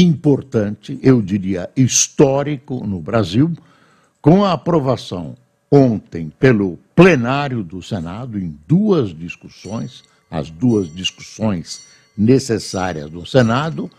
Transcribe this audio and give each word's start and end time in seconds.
importante, 0.00 0.98
eu 1.02 1.22
diria 1.22 1.70
histórico 1.76 2.86
no 2.86 3.00
Brasil, 3.00 3.52
com 4.20 4.44
a 4.44 4.52
aprovação 4.52 5.34
ontem 5.70 6.32
pelo 6.38 6.78
plenário 6.94 7.62
do 7.62 7.82
Senado 7.82 8.38
em 8.38 8.58
duas 8.66 9.16
discussões, 9.16 10.02
as 10.30 10.50
duas 10.50 10.92
discussões 10.94 11.82
necessárias 12.16 13.10
do 13.10 13.24
Senado, 13.24 13.90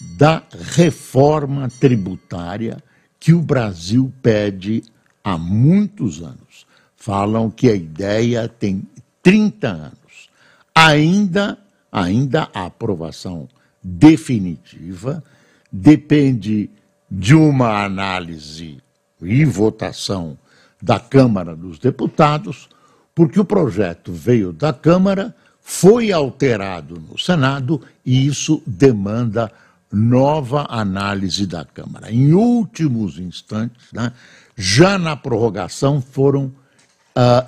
da 0.00 0.42
reforma 0.74 1.68
tributária 1.80 2.82
que 3.18 3.32
o 3.32 3.42
Brasil 3.42 4.12
pede 4.22 4.82
há 5.22 5.36
muitos 5.36 6.22
anos. 6.22 6.66
Falam 6.96 7.50
que 7.50 7.68
a 7.68 7.74
ideia 7.74 8.48
tem 8.48 8.82
30 9.22 9.68
anos. 9.68 10.30
Ainda, 10.74 11.58
ainda 11.90 12.48
a 12.54 12.66
aprovação 12.66 13.48
definitiva 13.82 15.22
depende 15.70 16.70
de 17.10 17.34
uma 17.34 17.84
análise 17.84 18.78
e 19.20 19.44
votação 19.44 20.38
da 20.80 21.00
Câmara 21.00 21.56
dos 21.56 21.78
Deputados, 21.78 22.68
porque 23.14 23.40
o 23.40 23.44
projeto 23.44 24.12
veio 24.12 24.52
da 24.52 24.72
Câmara, 24.72 25.34
foi 25.60 26.12
alterado 26.12 27.02
no 27.10 27.18
Senado 27.18 27.82
e 28.04 28.26
isso 28.26 28.62
demanda 28.66 29.50
nova 29.92 30.66
análise 30.68 31.46
da 31.46 31.64
Câmara. 31.64 32.12
Em 32.12 32.32
últimos 32.32 33.18
instantes, 33.18 33.92
né, 33.92 34.12
já 34.56 34.98
na 34.98 35.16
prorrogação 35.16 36.00
foram 36.00 36.46
uh, 36.46 36.52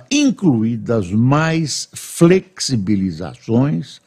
incluídas 0.09 1.09
mais 1.11 1.89
flexibilizações 1.93 4.01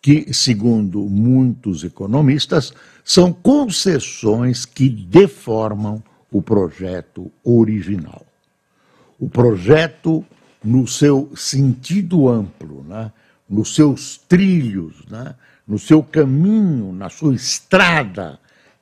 que, 0.00 0.32
segundo 0.32 1.02
muitos 1.02 1.84
economistas, 1.84 2.72
são 3.04 3.32
concessões 3.32 4.64
que 4.64 4.88
deformam 4.88 6.02
o 6.30 6.40
projeto 6.40 7.30
original. 7.44 8.24
O 9.18 9.28
projeto, 9.28 10.24
no 10.62 10.86
seu 10.86 11.30
sentido 11.36 12.28
amplo, 12.28 12.84
né, 12.84 13.12
nos 13.48 13.74
seus 13.74 14.16
trilhos, 14.16 15.04
né, 15.10 15.34
no 15.66 15.78
seu 15.78 16.02
caminho, 16.02 16.92
na 16.92 17.08
sua 17.08 17.34
estrada, 17.34 18.38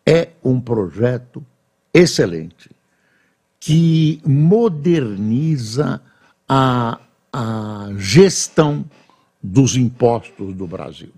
é 0.06 0.30
um 0.44 0.61
projeto 0.61 1.44
excelente, 1.92 2.70
que 3.61 4.22
moderniza 4.24 6.00
a, 6.48 6.98
a 7.33 7.89
gestão 7.96 8.84
dos 9.42 9.77
impostos 9.77 10.55
do 10.55 10.66
Brasil. 10.66 11.12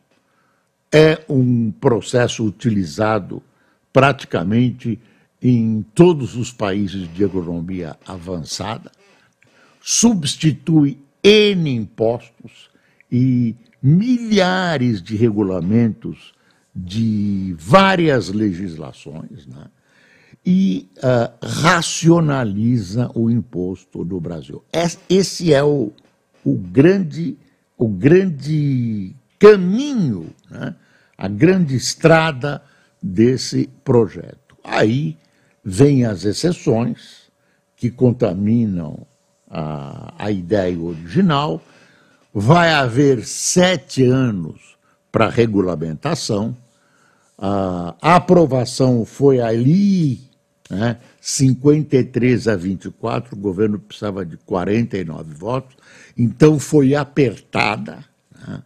É 0.92 1.24
um 1.28 1.70
processo 1.70 2.44
utilizado 2.44 3.42
praticamente 3.92 4.98
em 5.42 5.82
todos 5.94 6.36
os 6.36 6.52
países 6.52 7.12
de 7.12 7.24
economia 7.24 7.96
avançada, 8.06 8.90
substitui 9.80 10.98
N 11.22 11.70
impostos 11.70 12.68
e 13.10 13.54
milhares 13.82 15.02
de 15.02 15.16
regulamentos 15.16 16.32
de 16.74 17.54
várias 17.58 18.28
legislações, 18.28 19.46
né? 19.46 19.66
e 20.44 20.88
uh, 20.98 21.46
racionaliza 21.46 23.10
o 23.14 23.30
imposto 23.30 24.04
do 24.04 24.20
Brasil. 24.20 24.64
Esse 25.08 25.52
é 25.52 25.62
o, 25.62 25.92
o 26.44 26.54
grande 26.56 27.36
o 27.76 27.88
grande 27.88 29.16
caminho, 29.40 30.32
né? 30.48 30.76
a 31.18 31.26
grande 31.26 31.74
estrada 31.74 32.62
desse 33.02 33.68
projeto. 33.82 34.56
Aí 34.62 35.16
vêm 35.64 36.04
as 36.04 36.24
exceções 36.24 37.30
que 37.74 37.90
contaminam 37.90 39.04
a, 39.50 40.14
a 40.16 40.30
ideia 40.30 40.78
original. 40.78 41.60
Vai 42.32 42.72
haver 42.72 43.24
sete 43.24 44.04
anos 44.04 44.76
para 45.10 45.28
regulamentação. 45.28 46.56
A 47.36 47.96
aprovação 48.16 49.04
foi 49.04 49.40
ali, 49.40 50.20
né, 50.68 50.98
53 51.20 52.46
a 52.46 52.54
24, 52.54 53.34
o 53.34 53.38
governo 53.38 53.78
precisava 53.78 54.24
de 54.26 54.36
49 54.36 55.34
votos 55.34 55.74
então 56.16 56.58
foi 56.58 56.94
apertada. 56.94 58.04
Né? 58.46 58.62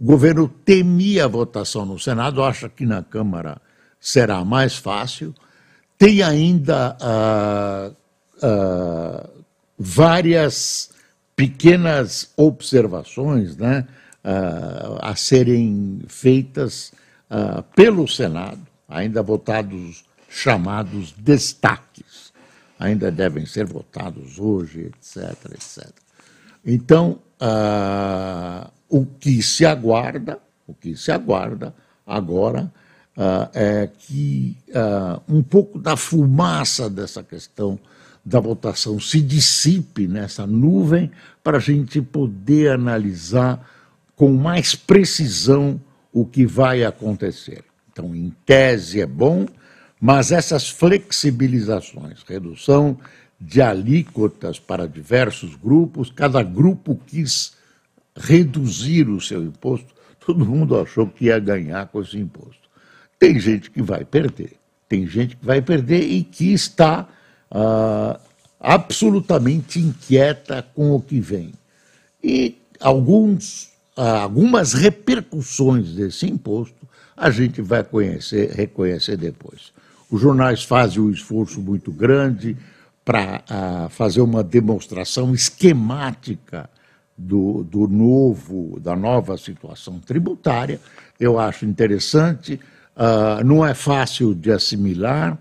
O 0.00 0.04
governo 0.04 0.48
temia 0.48 1.24
a 1.24 1.28
votação 1.28 1.84
no 1.84 1.98
Senado, 1.98 2.42
acha 2.42 2.68
que 2.68 2.86
na 2.86 3.02
Câmara 3.02 3.60
será 4.00 4.44
mais 4.44 4.76
fácil. 4.76 5.34
Tem 5.98 6.22
ainda 6.22 6.96
uh, 7.02 7.96
uh, 8.46 9.44
várias 9.76 10.90
pequenas 11.34 12.30
observações 12.36 13.56
né, 13.56 13.88
uh, 14.24 14.98
a 15.00 15.16
serem 15.16 16.00
feitas 16.06 16.92
pelo 17.76 18.08
Senado, 18.08 18.66
ainda 18.88 19.22
votados 19.22 20.02
chamados 20.30 21.12
destaques. 21.12 22.32
Ainda 22.78 23.10
devem 23.10 23.44
ser 23.44 23.66
votados 23.66 24.38
hoje, 24.38 24.86
etc, 24.86 25.34
etc. 25.52 25.90
Então, 26.64 27.18
uh, 27.42 28.70
o 28.88 29.04
que 29.04 29.42
se 29.42 29.66
aguarda, 29.66 30.38
o 30.66 30.74
que 30.74 30.96
se 30.96 31.10
aguarda 31.10 31.74
agora 32.06 32.72
uh, 33.16 33.50
é 33.52 33.88
que 33.98 34.56
uh, 34.70 35.22
um 35.28 35.42
pouco 35.42 35.78
da 35.78 35.96
fumaça 35.96 36.88
dessa 36.88 37.22
questão 37.22 37.78
da 38.24 38.40
votação 38.40 39.00
se 39.00 39.20
dissipe 39.20 40.06
nessa 40.06 40.46
nuvem 40.46 41.10
para 41.42 41.56
a 41.56 41.60
gente 41.60 42.00
poder 42.02 42.72
analisar 42.72 43.66
com 44.14 44.32
mais 44.32 44.74
precisão 44.74 45.80
o 46.12 46.26
que 46.26 46.44
vai 46.44 46.84
acontecer. 46.84 47.64
Então, 47.90 48.14
em 48.14 48.34
tese 48.44 49.00
é 49.00 49.06
bom, 49.06 49.46
mas 50.00 50.30
essas 50.30 50.68
flexibilizações, 50.68 52.22
redução 52.26 52.98
de 53.40 53.62
alíquotas 53.62 54.58
para 54.58 54.86
diversos 54.86 55.54
grupos, 55.54 56.10
cada 56.10 56.42
grupo 56.42 57.00
quis 57.06 57.52
reduzir 58.18 59.08
o 59.08 59.20
seu 59.20 59.42
imposto, 59.42 59.94
todo 60.24 60.44
mundo 60.44 60.78
achou 60.78 61.06
que 61.06 61.26
ia 61.26 61.38
ganhar 61.38 61.86
com 61.88 62.00
esse 62.00 62.18
imposto. 62.18 62.68
Tem 63.18 63.38
gente 63.38 63.70
que 63.70 63.82
vai 63.82 64.04
perder, 64.04 64.52
tem 64.88 65.06
gente 65.06 65.36
que 65.36 65.44
vai 65.44 65.60
perder 65.62 66.02
e 66.02 66.22
que 66.22 66.52
está 66.52 67.08
ah, 67.50 68.20
absolutamente 68.60 69.78
inquieta 69.78 70.62
com 70.74 70.94
o 70.94 71.00
que 71.00 71.20
vem. 71.20 71.52
E 72.22 72.56
alguns, 72.80 73.70
ah, 73.96 74.22
algumas 74.22 74.72
repercussões 74.72 75.94
desse 75.94 76.26
imposto 76.26 76.76
a 77.16 77.30
gente 77.30 77.60
vai 77.60 77.82
conhecer, 77.82 78.50
reconhecer 78.52 79.16
depois. 79.16 79.72
Os 80.10 80.20
jornais 80.20 80.62
fazem 80.62 81.02
um 81.02 81.10
esforço 81.10 81.60
muito 81.60 81.90
grande, 81.90 82.56
para 83.08 83.42
uh, 83.50 83.88
fazer 83.88 84.20
uma 84.20 84.44
demonstração 84.44 85.32
esquemática 85.32 86.68
do, 87.18 87.64
do 87.64 87.88
novo, 87.88 88.78
da 88.80 88.94
nova 88.94 89.36
situação 89.36 89.98
tributária. 89.98 90.80
Eu 91.18 91.38
acho 91.38 91.66
interessante. 91.66 92.60
Uh, 92.96 93.44
não 93.44 93.66
é 93.66 93.74
fácil 93.74 94.34
de 94.34 94.52
assimilar. 94.52 95.36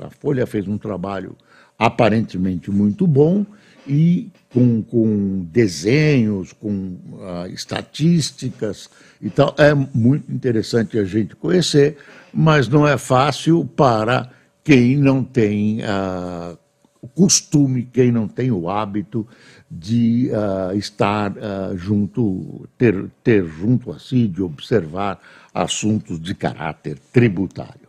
A 0.00 0.10
Folha 0.10 0.46
fez 0.46 0.68
um 0.68 0.78
trabalho 0.78 1.36
aparentemente 1.78 2.70
muito 2.70 3.06
bom 3.06 3.44
e 3.86 4.30
com, 4.52 4.82
com 4.82 5.46
desenhos, 5.50 6.52
com 6.52 6.96
uh, 7.12 7.46
estatísticas 7.52 8.88
e 9.20 9.30
tal. 9.30 9.54
É 9.58 9.74
muito 9.74 10.30
interessante 10.32 10.98
a 10.98 11.04
gente 11.04 11.34
conhecer, 11.34 11.96
mas 12.32 12.68
não 12.68 12.86
é 12.86 12.96
fácil 12.96 13.64
para 13.64 14.30
quem 14.62 14.96
não 14.96 15.24
tem 15.24 15.80
uh, 15.80 16.58
o 17.00 17.08
costume, 17.08 17.88
quem 17.92 18.10
não 18.12 18.28
tem 18.28 18.50
o 18.50 18.68
hábito 18.68 19.26
de 19.70 20.30
uh, 20.30 20.76
estar 20.76 21.32
uh, 21.32 21.76
junto, 21.76 22.66
ter, 22.78 23.10
ter 23.22 23.44
junto 23.44 23.92
a 23.92 23.98
si, 23.98 24.26
de 24.26 24.42
observar 24.42 25.20
assuntos 25.52 26.20
de 26.20 26.34
caráter 26.34 26.98
tributário. 27.12 27.88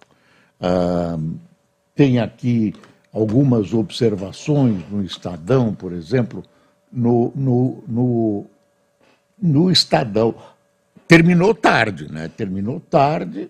Uh, 0.60 1.38
tem 1.96 2.20
aqui 2.20 2.74
algumas 3.14 3.74
observações 3.74 4.84
no 4.90 5.04
Estadão, 5.04 5.74
por 5.74 5.94
exemplo, 5.94 6.44
no, 6.92 7.32
no, 7.36 7.84
no, 7.88 8.46
no 9.42 9.72
Estadão. 9.72 10.36
Terminou 11.08 11.56
tarde, 11.56 12.12
né? 12.12 12.28
Terminou 12.28 12.80
tarde, 12.80 13.50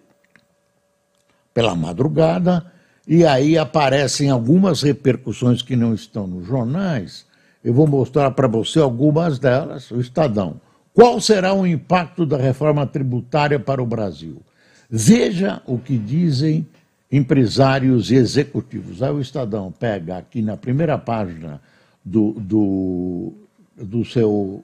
pela 1.53 1.75
madrugada, 1.75 2.71
e 3.07 3.25
aí 3.25 3.57
aparecem 3.57 4.29
algumas 4.29 4.83
repercussões 4.83 5.61
que 5.61 5.75
não 5.75 5.95
estão 5.95 6.27
nos 6.27 6.45
jornais. 6.45 7.25
Eu 7.63 7.73
vou 7.73 7.87
mostrar 7.87 8.31
para 8.31 8.47
você 8.47 8.79
algumas 8.79 9.37
delas, 9.37 9.91
o 9.91 9.99
Estadão. 9.99 10.59
Qual 10.93 11.19
será 11.19 11.53
o 11.53 11.67
impacto 11.67 12.25
da 12.25 12.37
reforma 12.37 12.85
tributária 12.85 13.59
para 13.59 13.81
o 13.81 13.85
Brasil? 13.85 14.41
Veja 14.89 15.61
o 15.65 15.77
que 15.77 15.97
dizem 15.97 16.65
empresários 17.11 18.11
e 18.11 18.15
executivos. 18.15 19.03
Aí 19.03 19.11
o 19.11 19.21
Estadão 19.21 19.71
pega 19.71 20.17
aqui 20.17 20.41
na 20.41 20.55
primeira 20.55 20.97
página 20.97 21.61
do, 22.03 22.31
do, 22.33 23.33
do 23.75 24.05
seu, 24.05 24.63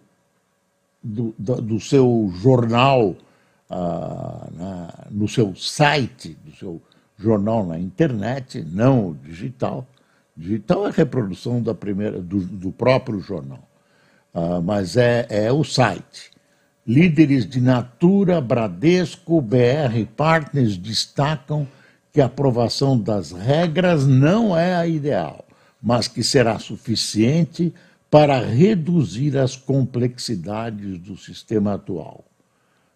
do, 1.04 1.34
do, 1.38 1.80
seu 1.80 2.32
jornal, 2.42 3.16
ah, 3.70 4.48
na, 4.54 4.94
no 5.12 5.28
seu 5.28 5.56
site, 5.56 6.38
do 6.46 6.56
seu 6.56 6.82
jornal 7.18 7.66
na 7.66 7.80
internet, 7.80 8.66
não 8.72 9.16
digital. 9.24 9.86
Digital 10.36 10.88
é 10.88 10.92
reprodução 10.92 11.62
da 11.62 11.74
primeira, 11.74 12.22
do, 12.22 12.40
do 12.40 12.72
próprio 12.72 13.20
jornal, 13.20 13.68
ah, 14.34 14.60
mas 14.62 14.98
é, 14.98 15.26
é 15.30 15.52
o 15.52 15.64
site. 15.64 16.32
Líderes 16.86 17.48
de 17.48 17.62
Natura, 17.62 18.42
Bradesco, 18.42 19.42
BR 19.42 20.06
Partners 20.16 20.78
destacam 20.78 21.68
que 22.12 22.22
a 22.22 22.26
aprovação 22.26 23.00
das 23.00 23.32
regras 23.32 24.06
não 24.06 24.58
é 24.58 24.76
a 24.76 24.86
ideal, 24.86 25.46
mas 25.82 26.08
que 26.08 26.24
será 26.24 26.60
suficiente 26.60 27.74
para 28.12 28.40
reduzir 28.40 29.38
as 29.38 29.56
complexidades 29.56 31.00
do 31.00 31.18
sistema 31.18 31.74
atual. 31.74 32.24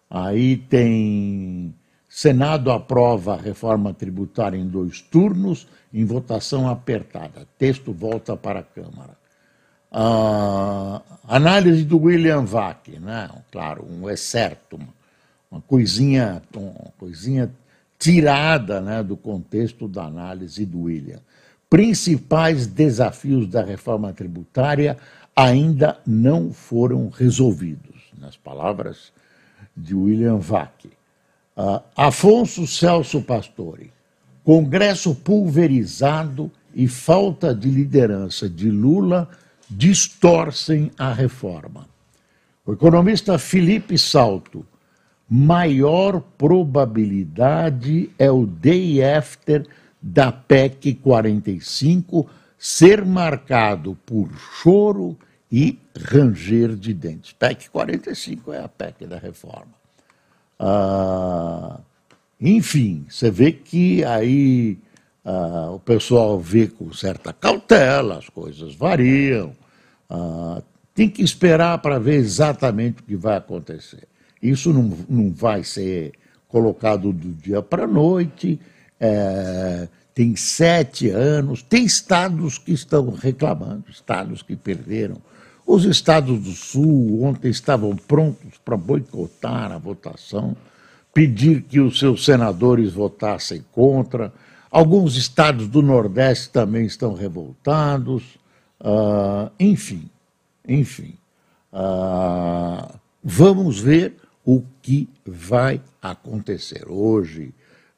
Aí 0.08 0.56
tem 0.56 1.74
Senado 2.08 2.72
aprova 2.72 3.34
a 3.34 3.40
reforma 3.40 3.94
tributária 3.94 4.58
em 4.58 4.66
dois 4.66 5.00
turnos, 5.00 5.68
em 5.92 6.04
votação 6.04 6.68
apertada. 6.68 7.46
Texto 7.58 7.92
volta 7.92 8.36
para 8.36 8.60
a 8.60 8.62
Câmara. 8.62 9.18
Ah, 9.92 11.02
análise 11.26 11.84
do 11.84 11.98
William 11.98 12.44
Vac, 12.44 12.88
né? 13.00 13.28
claro, 13.50 13.84
um 13.90 14.08
excerto, 14.08 14.78
uma 15.50 15.60
coisinha, 15.60 16.40
uma 16.54 16.92
coisinha 16.96 17.50
tirada 17.98 18.80
né, 18.80 19.02
do 19.02 19.16
contexto 19.16 19.88
da 19.88 20.04
análise 20.04 20.64
do 20.64 20.82
William. 20.82 21.18
Principais 21.68 22.66
desafios 22.66 23.46
da 23.48 23.62
reforma 23.62 24.12
tributária 24.12 24.96
ainda 25.34 25.98
não 26.06 26.52
foram 26.52 27.08
resolvidos, 27.08 28.10
nas 28.18 28.36
palavras 28.36 29.12
de 29.76 29.94
William 29.94 30.38
Vac. 30.38 30.86
Uh, 31.56 31.82
Afonso 31.96 32.66
Celso 32.66 33.22
Pastore, 33.22 33.92
Congresso 34.50 35.14
pulverizado 35.14 36.50
e 36.74 36.88
falta 36.88 37.54
de 37.54 37.70
liderança 37.70 38.48
de 38.48 38.68
Lula 38.68 39.28
distorcem 39.70 40.90
a 40.98 41.12
reforma. 41.12 41.86
O 42.66 42.72
economista 42.72 43.38
Felipe 43.38 43.96
Salto, 43.96 44.66
maior 45.28 46.20
probabilidade 46.36 48.10
é 48.18 48.28
o 48.28 48.44
day 48.44 49.00
after 49.04 49.64
da 50.02 50.32
PEC 50.32 50.94
45 50.94 52.28
ser 52.58 53.04
marcado 53.04 53.96
por 54.04 54.32
choro 54.32 55.16
e 55.48 55.78
ranger 55.96 56.74
de 56.74 56.92
dentes. 56.92 57.32
PEC 57.34 57.70
45 57.70 58.52
é 58.52 58.64
a 58.64 58.68
PEC 58.68 59.06
da 59.06 59.16
reforma. 59.16 59.74
Ah, 60.58 61.78
enfim, 62.40 63.04
você 63.08 63.30
vê 63.30 63.52
que 63.52 64.04
aí 64.04 64.78
ah, 65.24 65.70
o 65.72 65.78
pessoal 65.78 66.38
vê 66.38 66.66
com 66.66 66.92
certa 66.92 67.32
cautela, 67.32 68.18
as 68.18 68.28
coisas 68.28 68.74
variam. 68.74 69.52
Ah, 70.08 70.62
tem 70.94 71.08
que 71.08 71.22
esperar 71.22 71.78
para 71.78 71.98
ver 71.98 72.16
exatamente 72.16 73.00
o 73.00 73.04
que 73.04 73.16
vai 73.16 73.36
acontecer. 73.36 74.08
Isso 74.42 74.72
não, 74.72 74.96
não 75.08 75.30
vai 75.32 75.62
ser 75.62 76.12
colocado 76.48 77.12
do 77.12 77.32
dia 77.32 77.62
para 77.62 77.84
a 77.84 77.86
noite. 77.86 78.60
É, 78.98 79.88
tem 80.14 80.34
sete 80.36 81.08
anos. 81.08 81.62
Tem 81.62 81.84
estados 81.84 82.58
que 82.58 82.72
estão 82.72 83.10
reclamando, 83.10 83.84
estados 83.90 84.42
que 84.42 84.56
perderam. 84.56 85.16
Os 85.66 85.84
estados 85.84 86.38
do 86.40 86.50
Sul 86.50 87.22
ontem 87.22 87.48
estavam 87.48 87.94
prontos 87.94 88.58
para 88.64 88.76
boicotar 88.76 89.70
a 89.70 89.78
votação, 89.78 90.56
pedir 91.12 91.62
que 91.62 91.80
os 91.80 91.98
seus 91.98 92.24
senadores 92.24 92.92
votassem 92.92 93.64
contra. 93.72 94.32
Alguns 94.70 95.16
estados 95.16 95.68
do 95.68 95.82
Nordeste 95.82 96.50
também 96.50 96.86
estão 96.86 97.14
revoltados. 97.14 98.38
Uh, 98.80 99.50
enfim, 99.58 100.08
enfim. 100.66 101.14
Uh, 101.72 102.98
vamos 103.22 103.80
ver 103.80 104.16
o 104.44 104.62
que 104.80 105.08
vai 105.26 105.80
acontecer. 106.00 106.84
Hoje 106.88 107.52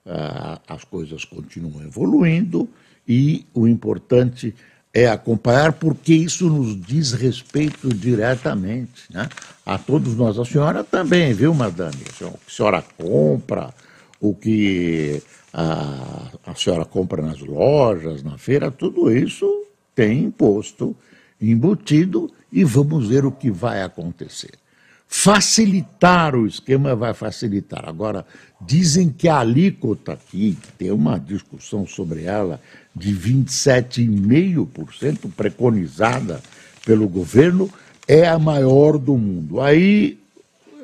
uh, 0.07 0.61
as 0.67 0.85
coisas 0.85 1.25
continuam 1.25 1.83
evoluindo 1.83 2.69
e 3.07 3.47
o 3.55 3.69
importante 3.69 4.49
é 4.49 4.72
acompanhar, 4.95 5.73
porque 5.73 6.13
isso 6.13 6.49
nos 6.49 6.79
diz 6.79 7.13
respeito 7.13 7.89
diretamente 7.89 9.05
né? 9.11 9.29
a 9.65 9.79
todos 9.79 10.15
nós. 10.15 10.39
A 10.39 10.45
senhora 10.45 10.85
também, 10.85 11.33
viu, 11.33 11.55
madame? 11.55 11.97
A 12.21 12.51
senhora 12.51 12.85
compra, 12.99 13.73
o 14.21 14.35
que 14.35 15.23
a, 15.53 16.29
a 16.47 16.55
senhora 16.55 16.85
compra 16.85 17.23
nas 17.23 17.41
lojas, 17.41 18.23
na 18.23 18.37
feira, 18.37 18.71
tudo 18.71 19.11
isso 19.11 19.65
tem 19.95 20.25
imposto 20.25 20.95
embutido 21.41 22.31
e 22.53 22.63
vamos 22.63 23.09
ver 23.09 23.25
o 23.25 23.33
que 23.33 23.51
vai 23.51 23.83
acontecer 23.83 24.53
facilitar 25.15 26.35
o 26.35 26.47
esquema 26.47 26.97
vai 26.97 27.13
facilitar. 27.13 27.87
Agora, 27.87 28.25
dizem 28.59 29.11
que 29.11 29.29
a 29.29 29.41
alíquota 29.41 30.15
aqui, 30.15 30.57
tem 30.79 30.91
uma 30.91 31.21
discussão 31.21 31.87
sobre 31.87 32.25
ela, 32.25 32.59
de 32.95 33.15
27,5% 33.15 35.31
preconizada 35.37 36.41
pelo 36.85 37.09
governo, 37.09 37.71
é 38.07 38.29
a 38.29 38.39
maior 38.39 38.99
do 38.99 39.17
mundo. 39.17 39.61
Aí 39.61 40.19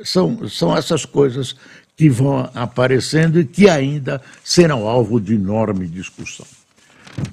são, 0.05 0.49
são 0.49 0.77
essas 0.77 1.05
coisas 1.05 1.57
que 1.97 2.09
vão 2.09 2.49
aparecendo 2.55 3.41
e 3.41 3.45
que 3.45 3.69
ainda 3.69 4.23
serão 4.45 4.87
alvo 4.87 5.21
de 5.21 5.35
enorme 5.35 5.89
discussão. 5.89 6.47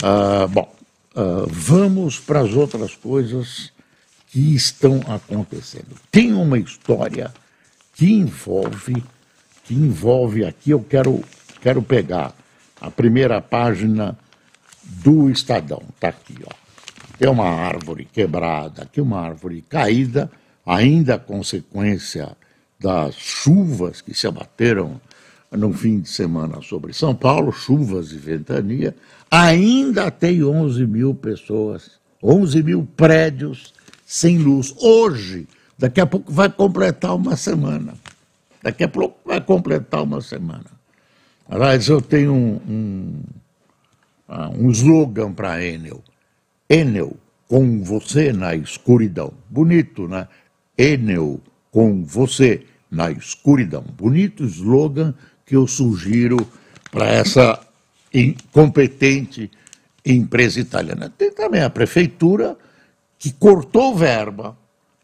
Ah, 0.02 0.48
bom, 0.48 0.74
ah, 1.16 1.46
vamos 1.48 2.20
para 2.20 2.42
as 2.42 2.54
outras 2.54 2.96
coisas 2.96 3.72
que 4.28 4.56
estão 4.56 5.02
acontecendo. 5.08 5.96
Tem 6.12 6.34
uma 6.34 6.58
história 6.58 7.32
que 7.94 8.12
envolve, 8.12 9.04
que 9.64 9.74
envolve 9.74 10.44
aqui, 10.44 10.72
eu 10.72 10.82
quero, 10.82 11.24
quero 11.62 11.82
pegar 11.82 12.34
a 12.82 12.92
primeira 12.92 13.40
página 13.40 14.18
do 14.86 15.30
Estadão, 15.30 15.82
está 15.94 16.10
aqui, 16.10 16.36
ó. 16.46 16.54
Tem 17.18 17.30
uma 17.30 17.48
árvore 17.48 18.06
quebrada, 18.06 18.84
aqui 18.84 19.00
uma 19.00 19.20
árvore 19.22 19.62
caída, 19.62 20.30
ainda 20.66 21.18
consequência 21.18 22.36
das 22.80 23.16
chuvas 23.16 24.02
que 24.02 24.14
se 24.14 24.28
abateram 24.28 25.00
no 25.52 25.72
fim 25.74 26.00
de 26.02 26.10
semana 26.10 26.62
sobre 26.62 26.94
São 26.94 27.16
Paulo, 27.16 27.52
chuvas 27.52 28.12
e 28.12 28.18
ventania, 28.18 28.96
ainda 29.32 30.12
tem 30.12 30.44
11 30.44 30.86
mil 30.86 31.16
pessoas, 31.16 31.92
11 32.22 32.64
mil 32.64 32.88
prédios 32.98 33.74
sem 34.06 34.38
luz. 34.38 34.74
Hoje, 34.78 35.48
daqui 35.78 36.02
a 36.02 36.06
pouco 36.06 36.32
vai 36.32 36.50
completar 36.50 37.16
uma 37.16 37.36
semana. 37.36 37.94
Daqui 38.62 38.84
a 38.84 38.88
pouco 38.88 39.18
vai 39.26 39.40
completar 39.40 40.04
uma 40.04 40.22
semana. 40.22 40.66
Aliás, 41.48 41.88
eu 41.88 42.02
tenho 42.02 42.34
um, 42.34 42.60
um, 42.68 43.20
um 44.28 44.70
slogan 44.72 45.32
para 45.32 45.64
Enel. 45.64 46.04
Enel, 46.70 47.16
com 47.48 47.84
você 47.84 48.34
na 48.34 48.56
escuridão. 48.56 49.34
Bonito, 49.50 50.08
né? 50.08 50.28
Enel, 50.78 51.40
com 51.72 52.04
você 52.04 52.66
na 52.90 53.12
escuridão. 53.12 53.84
Bonito 53.98 54.44
slogan 54.46 55.14
que 55.46 55.56
eu 55.56 55.68
sugiro 55.68 56.38
para 56.92 57.08
essa 57.08 57.60
incompetente 58.14 59.52
empresa 60.06 60.60
italiana. 60.60 61.10
Tem 61.10 61.32
também 61.32 61.62
a 61.62 61.70
prefeitura 61.70 62.58
que 63.18 63.32
cortou 63.32 63.96
verba 63.96 64.58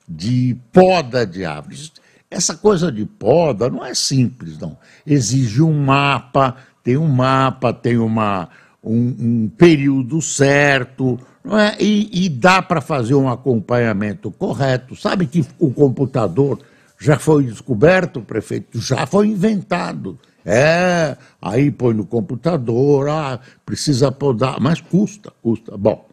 de 0.08 0.56
poda 0.72 1.26
de 1.26 1.44
árvores. 1.44 1.92
Essa 2.30 2.56
coisa 2.56 2.92
de 2.92 3.06
poda 3.06 3.70
não 3.70 3.84
é 3.84 3.94
simples, 3.94 4.58
não. 4.58 4.78
Exige 5.06 5.62
um 5.62 5.84
mapa, 5.84 6.56
tem 6.84 6.98
um 6.98 7.08
mapa, 7.08 7.74
tem 7.74 7.98
uma, 7.98 8.48
um, 8.84 9.16
um 9.20 9.52
período 9.58 10.22
certo, 10.22 11.20
não 11.44 11.58
é? 11.58 11.76
e, 11.80 12.26
e 12.26 12.30
dá 12.30 12.62
para 12.62 12.82
fazer 12.82 13.16
um 13.16 13.30
acompanhamento 13.30 14.32
correto. 14.32 14.96
Sabe 14.96 15.28
que 15.28 15.46
o 15.60 15.72
computador 15.72 16.60
já 17.00 17.18
foi 17.18 17.46
descoberto, 17.46 18.22
prefeito, 18.22 18.80
já 18.80 19.06
foi 19.06 19.28
inventado. 19.28 20.20
É, 20.46 21.16
aí 21.42 21.72
põe 21.72 21.94
no 21.94 22.06
computador, 22.06 23.10
ah, 23.10 23.40
precisa 23.66 24.12
podar, 24.12 24.60
mas 24.60 24.82
custa, 24.82 25.32
custa. 25.42 25.78
Bom, 25.78 26.08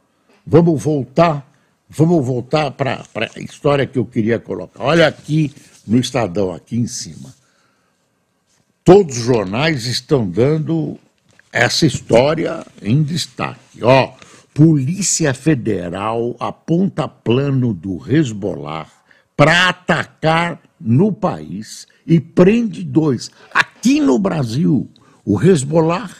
vamos 0.46 0.82
voltar, 0.82 1.50
vamos 1.88 2.24
voltar 2.26 2.70
para 2.72 3.04
a 3.16 3.40
história 3.40 3.86
que 3.86 3.98
eu 3.98 4.04
queria 4.04 4.38
colocar. 4.38 4.82
Olha 4.82 5.06
aqui 5.06 5.54
no 5.86 5.98
Estadão, 5.98 6.52
aqui 6.52 6.76
em 6.76 6.86
cima. 6.86 7.34
Todos 8.84 9.18
os 9.18 9.24
jornais 9.24 9.86
estão 9.86 10.28
dando 10.28 10.98
essa 11.52 11.86
história 11.86 12.66
em 12.82 13.02
destaque. 13.02 13.82
Ó, 13.82 14.12
Polícia 14.52 15.32
Federal 15.32 16.36
aponta 16.40 17.06
plano 17.06 17.72
do 17.72 18.02
Hezbollah 18.10 18.86
para 19.36 19.68
atacar 19.68 20.60
no 20.80 21.12
país 21.12 21.86
e 22.06 22.18
prende 22.20 22.82
dois. 22.82 23.30
Aqui 23.52 24.00
no 24.00 24.18
Brasil, 24.18 24.88
o 25.24 25.40
Hezbollah 25.40 26.10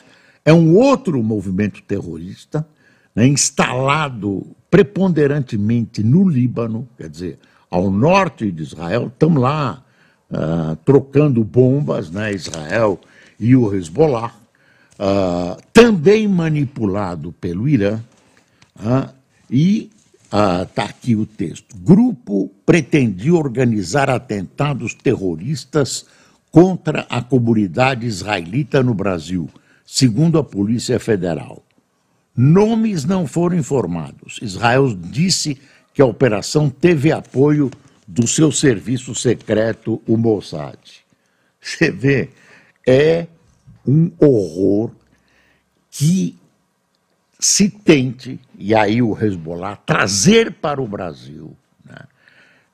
é 0.45 0.53
um 0.53 0.77
outro 0.77 1.23
movimento 1.23 1.83
terrorista 1.83 2.67
né, 3.15 3.27
instalado 3.27 4.47
preponderantemente 4.71 6.03
no 6.03 6.29
Líbano, 6.29 6.89
quer 6.97 7.09
dizer, 7.09 7.39
ao 7.71 7.91
norte 7.91 8.51
de 8.53 8.63
Israel, 8.63 9.09
estão 9.09 9.35
lá 9.35 9.83
uh, 10.31 10.77
trocando 10.85 11.43
bombas, 11.43 12.11
né, 12.11 12.33
Israel 12.33 13.01
e 13.41 13.57
o 13.57 13.75
Hezbollah, 13.75 14.33
uh, 14.99 15.61
também 15.73 16.27
manipulado 16.27 17.33
pelo 17.33 17.69
Irã, 17.69 18.01
uh, 18.77 19.09
e 19.51 19.91
está 20.31 20.85
aqui 20.85 21.17
o 21.17 21.25
texto. 21.25 21.75
Grupo 21.77 22.51
pretendia 22.67 23.35
organizar 23.35 24.11
atentados 24.11 24.93
terroristas 24.93 26.05
contra 26.51 27.07
a 27.09 27.23
comunidade 27.23 28.07
israelita 28.07 28.83
no 28.83 28.93
Brasil, 28.93 29.49
segundo 29.87 30.39
a 30.39 30.45
Polícia 30.45 31.01
Federal. 31.01 31.63
Nomes 32.37 33.05
não 33.05 33.27
foram 33.27 33.57
informados. 33.57 34.39
Israel 34.43 34.95
disse 34.95 35.59
que 35.95 36.03
a 36.03 36.07
operação 36.07 36.69
teve 36.69 37.11
apoio 37.11 37.71
do 38.07 38.27
seu 38.27 38.53
serviço 38.53 39.15
secreto, 39.15 40.01
o 40.07 40.17
Mossad. 40.17 40.79
Você 41.61 41.91
vê, 41.91 42.31
é 42.87 43.27
um 43.89 44.13
horror 44.21 44.91
que 45.91 46.39
se 47.41 47.71
tente, 47.71 48.39
e 48.59 48.75
aí 48.75 49.01
o 49.01 49.17
Hezbollah, 49.19 49.77
trazer 49.77 50.53
para 50.53 50.83
o 50.83 50.87
Brasil 50.87 51.57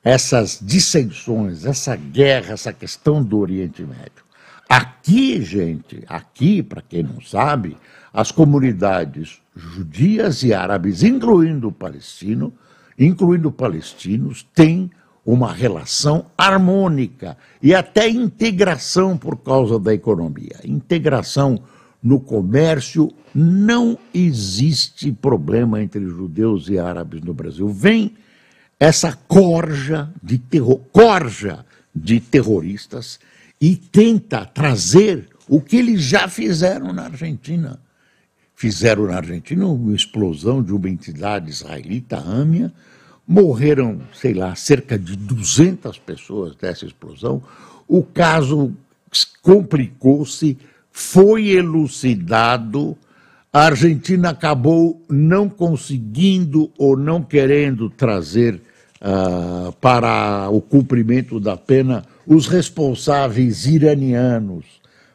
essas 0.02 0.59
dissensões, 0.61 1.64
essa 1.64 1.97
guerra, 1.97 2.52
essa 2.52 2.73
questão 2.73 3.23
do 3.23 3.38
Oriente 3.38 3.83
Médio. 3.83 4.25
Aqui, 4.68 5.40
gente, 5.40 6.04
aqui, 6.06 6.62
para 6.62 6.83
quem 6.83 7.02
não 7.02 7.21
sabe, 7.23 7.76
as 8.12 8.30
comunidades 8.30 9.40
judias 9.56 10.42
e 10.42 10.52
árabes, 10.52 11.02
incluindo 11.02 11.68
o 11.68 11.73
palestino, 11.73 12.52
incluindo 12.99 13.50
palestinos, 13.50 14.47
têm 14.54 14.90
uma 15.25 15.52
relação 15.52 16.26
harmônica 16.37 17.37
e 17.62 17.75
até 17.75 18.09
integração 18.09 19.16
por 19.16 19.38
causa 19.38 19.78
da 19.78 19.95
economia. 19.95 20.61
Integração 20.64 21.62
no 22.02 22.21
comércio, 22.21 23.11
não 23.35 23.99
existe 24.12 25.11
problema 25.11 25.83
entre 25.83 26.04
judeus 26.07 26.69
e 26.69 26.78
árabes 26.78 27.23
no 27.23 27.33
Brasil. 27.33 27.69
Vem 27.69 28.14
essa 28.78 29.12
corja 29.26 30.11
de 30.23 30.37
terror, 30.37 30.81
corja 30.93 31.64
de 31.95 32.21
terroristas 32.21 33.19
e 33.59 33.75
tenta 33.75 34.45
trazer 34.45 35.28
o 35.49 35.61
que 35.61 35.76
eles 35.76 36.02
já 36.02 36.28
fizeram 36.28 36.93
na 36.93 37.04
Argentina. 37.04 37.81
Fizeram 38.54 39.07
na 39.07 39.16
Argentina 39.16 39.66
uma 39.66 39.95
explosão 39.95 40.62
de 40.62 40.73
uma 40.73 40.88
entidade 40.88 41.50
israelita, 41.50 42.19
AMIA, 42.19 42.73
morreram, 43.26 44.00
sei 44.12 44.35
lá, 44.35 44.54
cerca 44.54 44.99
de 44.99 45.16
200 45.16 45.99
pessoas 45.99 46.54
dessa 46.57 46.85
explosão. 46.85 47.43
O 47.88 48.02
caso 48.02 48.73
complicou-se, 49.43 50.59
foi 50.90 51.49
elucidado, 51.50 52.97
a 53.52 53.66
Argentina 53.66 54.31
acabou 54.31 55.00
não 55.09 55.49
conseguindo 55.49 56.71
ou 56.76 56.97
não 56.97 57.23
querendo 57.23 57.88
trazer 57.88 58.61
uh, 59.00 59.73
para 59.75 60.49
o 60.50 60.61
cumprimento 60.61 61.38
da 61.38 61.57
pena 61.57 62.04
os 62.26 62.47
responsáveis 62.47 63.66
iranianos 63.66 64.64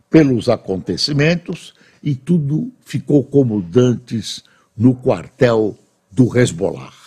pelos 0.10 0.48
acontecimentos 0.48 1.74
e 2.01 2.16
tudo 2.16 2.72
ficou 2.80 3.24
como 3.24 3.62
dantes 3.62 4.44
no 4.78 4.96
quartel 4.96 5.78
do 6.12 6.38
Hezbollah. 6.38 6.99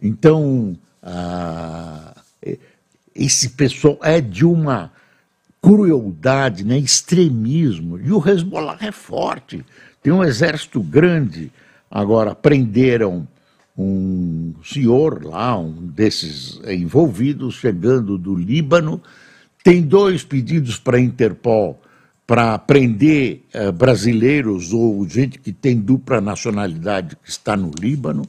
Então, 0.00 0.76
uh, 1.02 2.56
esse 3.14 3.50
pessoal 3.50 3.98
é 4.02 4.20
de 4.20 4.44
uma 4.44 4.92
crueldade, 5.60 6.64
né, 6.64 6.78
extremismo, 6.78 7.98
e 7.98 8.12
o 8.12 8.22
Hezbollah 8.24 8.78
é 8.80 8.92
forte, 8.92 9.64
tem 10.02 10.12
um 10.12 10.22
exército 10.22 10.80
grande. 10.80 11.50
Agora, 11.90 12.34
prenderam 12.34 13.26
um 13.76 14.54
senhor 14.64 15.24
lá, 15.24 15.58
um 15.58 15.72
desses 15.72 16.60
envolvidos, 16.66 17.56
chegando 17.56 18.16
do 18.16 18.34
Líbano, 18.34 19.02
tem 19.62 19.82
dois 19.82 20.22
pedidos 20.22 20.78
para 20.78 20.96
a 20.96 21.00
Interpol 21.00 21.80
para 22.26 22.58
prender 22.58 23.42
eh, 23.52 23.70
brasileiros 23.70 24.72
ou 24.72 25.08
gente 25.08 25.38
que 25.38 25.52
tem 25.52 25.78
dupla 25.78 26.20
nacionalidade 26.20 27.16
que 27.16 27.30
está 27.30 27.56
no 27.56 27.70
Líbano. 27.80 28.22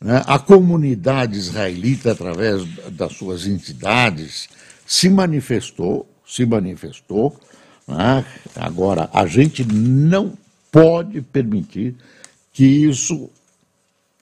Né? 0.00 0.22
A 0.26 0.38
comunidade 0.38 1.38
israelita, 1.38 2.12
através 2.12 2.64
das 2.92 3.12
suas 3.14 3.46
entidades, 3.46 4.48
se 4.86 5.08
manifestou, 5.08 6.08
se 6.26 6.46
manifestou. 6.46 7.38
Né? 7.86 8.24
Agora, 8.56 9.08
a 9.12 9.26
gente 9.26 9.64
não 9.64 10.36
pode 10.70 11.22
permitir 11.22 11.96
que 12.52 12.64
isso 12.64 13.30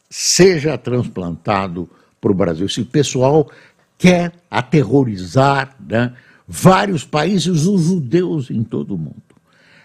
seja 0.09 0.79
transplantado 0.79 1.89
para 2.21 2.31
o 2.31 2.35
Brasil. 2.35 2.67
Esse 2.67 2.85
pessoal 2.85 3.51
quer 3.99 4.33
aterrorizar 4.51 5.77
né, 5.81 6.13
vários 6.47 7.05
países, 7.05 7.67
os 7.67 7.85
judeus 7.85 8.51
em 8.51 8.63
todo 8.63 8.95
o 8.95 8.99
mundo. 8.99 9.23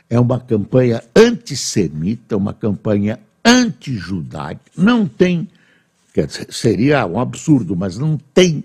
É 0.10 0.20
uma 0.20 0.40
campanha 0.40 1.02
antissemita, 1.16 2.36
uma 2.36 2.54
campanha 2.54 3.20
antijudaica. 3.46 4.62
Não 4.76 5.08
tem, 5.08 5.48
quer 6.14 6.28
dizer, 6.28 6.48
seria 6.52 7.06
um 7.06 7.20
absurdo, 7.20 7.76
mas 7.76 7.98
não 7.98 8.18
tem 8.34 8.64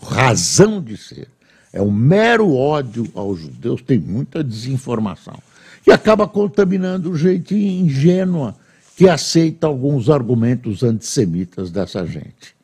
razão 0.00 0.82
de 0.82 0.96
ser. 0.96 1.28
É 1.72 1.82
um 1.82 1.90
mero 1.90 2.54
ódio 2.54 3.06
aos 3.14 3.40
judeus, 3.40 3.82
tem 3.82 3.98
muita 3.98 4.44
desinformação. 4.44 5.38
E 5.86 5.92
acaba 5.92 6.26
contaminando 6.26 7.16
gente 7.16 7.54
ingênua 7.54 8.56
que 8.96 9.08
aceita 9.08 9.66
alguns 9.66 10.08
argumentos 10.08 10.82
antissemitas 10.82 11.70
dessa 11.70 12.06
gente. 12.06 12.54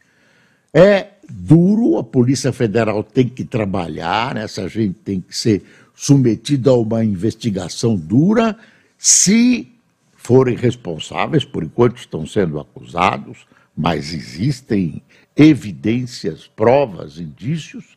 É 0.73 1.09
duro, 1.29 1.99
a 1.99 2.05
Polícia 2.05 2.53
Federal 2.53 3.03
tem 3.03 3.29
que 3.29 3.45
trabalhar, 3.45 4.37
essa 4.37 4.69
gente 4.69 4.95
tem 5.01 5.21
que 5.21 5.37
ser 5.37 5.65
submetida 5.95 6.71
a 6.71 6.77
uma 6.77 7.05
investigação 7.05 7.97
dura, 7.97 8.57
se 8.97 9.69
forem 10.17 10.57
responsáveis, 10.57 11.45
por 11.45 11.65
enquanto 11.65 11.99
estão 11.99 12.27
sendo 12.27 12.61
acusados, 12.61 13.39
mas 13.81 14.13
existem 14.13 15.03
evidências, 15.35 16.47
provas, 16.55 17.19
indícios, 17.19 17.97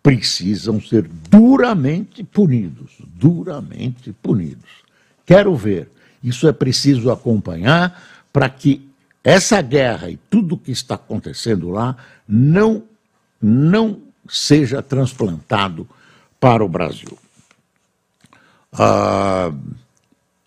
precisam 0.00 0.80
ser 0.80 1.08
duramente 1.08 2.22
punidos, 2.22 2.92
duramente 3.00 4.12
punidos. 4.12 4.70
Quero 5.26 5.56
ver 5.56 5.90
isso 6.22 6.46
é 6.46 6.52
preciso 6.52 7.10
acompanhar 7.10 8.00
para 8.32 8.48
que 8.48 8.88
essa 9.24 9.60
guerra 9.60 10.08
e 10.08 10.16
tudo 10.30 10.54
o 10.54 10.58
que 10.58 10.70
está 10.70 10.94
acontecendo 10.94 11.68
lá 11.68 11.96
não, 12.28 12.84
não 13.42 14.00
seja 14.28 14.80
transplantado 14.80 15.84
para 16.38 16.64
o 16.64 16.68
Brasil. 16.68 17.18
Ah, 18.72 19.52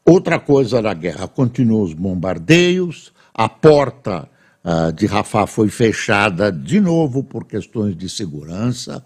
outra 0.05 0.39
coisa 0.39 0.81
da 0.81 0.93
guerra, 0.93 1.27
continuam 1.27 1.83
os 1.83 1.93
bombardeios, 1.93 3.11
a 3.33 3.49
porta 3.49 4.29
de 4.95 5.05
Rafah 5.05 5.47
foi 5.47 5.69
fechada 5.69 6.51
de 6.51 6.79
novo 6.79 7.23
por 7.23 7.45
questões 7.45 7.95
de 7.95 8.07
segurança. 8.07 9.03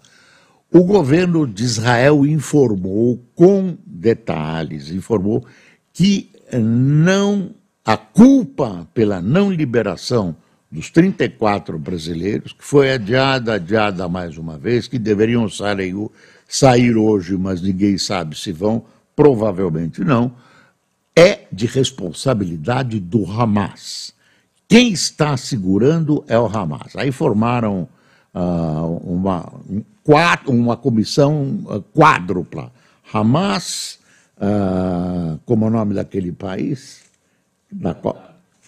O 0.70 0.82
governo 0.82 1.46
de 1.46 1.64
Israel 1.64 2.26
informou 2.26 3.24
com 3.34 3.76
detalhes, 3.86 4.90
informou 4.90 5.46
que 5.92 6.30
não 6.52 7.54
a 7.84 7.96
culpa 7.96 8.86
pela 8.92 9.22
não 9.22 9.50
liberação 9.50 10.36
dos 10.70 10.90
34 10.90 11.78
brasileiros, 11.78 12.52
que 12.52 12.64
foi 12.64 12.92
adiada, 12.92 13.54
adiada 13.54 14.08
mais 14.08 14.36
uma 14.36 14.58
vez, 14.58 14.88
que 14.88 14.98
deveriam 14.98 15.48
sair, 15.48 15.94
sair 16.48 16.96
hoje, 16.96 17.36
mas 17.36 17.62
ninguém 17.62 17.96
sabe 17.96 18.36
se 18.36 18.52
vão, 18.52 18.84
provavelmente 19.14 20.02
não, 20.02 20.34
é 21.14 21.46
de 21.50 21.66
responsabilidade 21.66 23.00
do 23.00 23.24
Hamas. 23.24 24.15
Quem 24.68 24.92
está 24.92 25.36
segurando 25.36 26.24
é 26.26 26.38
o 26.38 26.46
Hamas. 26.46 26.96
Aí 26.96 27.12
formaram 27.12 27.88
uh, 28.34 29.00
uma, 29.04 29.52
um, 29.68 29.82
uma 30.48 30.76
comissão 30.76 31.64
uh, 31.66 31.80
quádrupla. 31.94 32.72
Hamas, 33.12 34.00
uh, 34.38 35.38
como 35.44 35.64
é 35.64 35.68
o 35.68 35.70
nome 35.70 35.94
daquele 35.94 36.32
país? 36.32 37.02
Da 37.70 37.96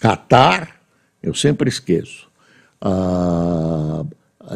Qatar, 0.00 0.76
eu 1.23 1.35
sempre 1.35 1.69
esqueço. 1.69 2.28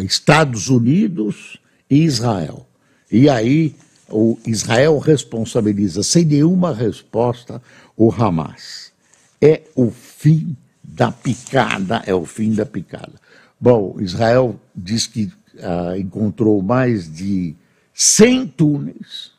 Estados 0.00 0.68
Unidos 0.68 1.58
e 1.90 2.04
Israel. 2.04 2.66
E 3.10 3.28
aí 3.28 3.74
o 4.08 4.38
Israel 4.46 4.98
responsabiliza 4.98 6.02
sem 6.02 6.24
nenhuma 6.24 6.72
resposta 6.72 7.60
o 7.96 8.12
Hamas. 8.12 8.92
É 9.40 9.62
o 9.74 9.90
fim 9.90 10.56
da 10.94 11.10
picada, 11.10 12.02
é 12.06 12.14
o 12.14 12.26
fim 12.26 12.52
da 12.52 12.66
picada. 12.66 13.12
Bom, 13.58 13.96
Israel 13.98 14.60
diz 14.74 15.06
que 15.06 15.32
uh, 15.54 15.96
encontrou 15.96 16.60
mais 16.60 17.10
de 17.10 17.54
100 17.94 18.46
túneis. 18.48 19.32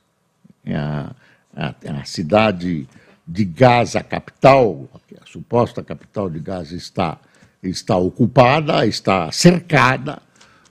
A, 0.65 1.13
a, 1.55 1.75
a, 2.00 2.05
cidade 2.05 2.88
de 3.27 3.45
Gaza, 3.45 4.00
a 4.00 4.03
capital, 4.03 4.88
a 5.22 5.25
suposta 5.25 5.83
capital 5.83 6.29
de 6.29 6.39
Gaza, 6.39 6.75
está, 6.75 7.19
está 7.62 7.98
ocupada, 7.98 8.88
está 8.88 9.31
cercada. 9.31 10.22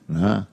Né? 0.08 0.46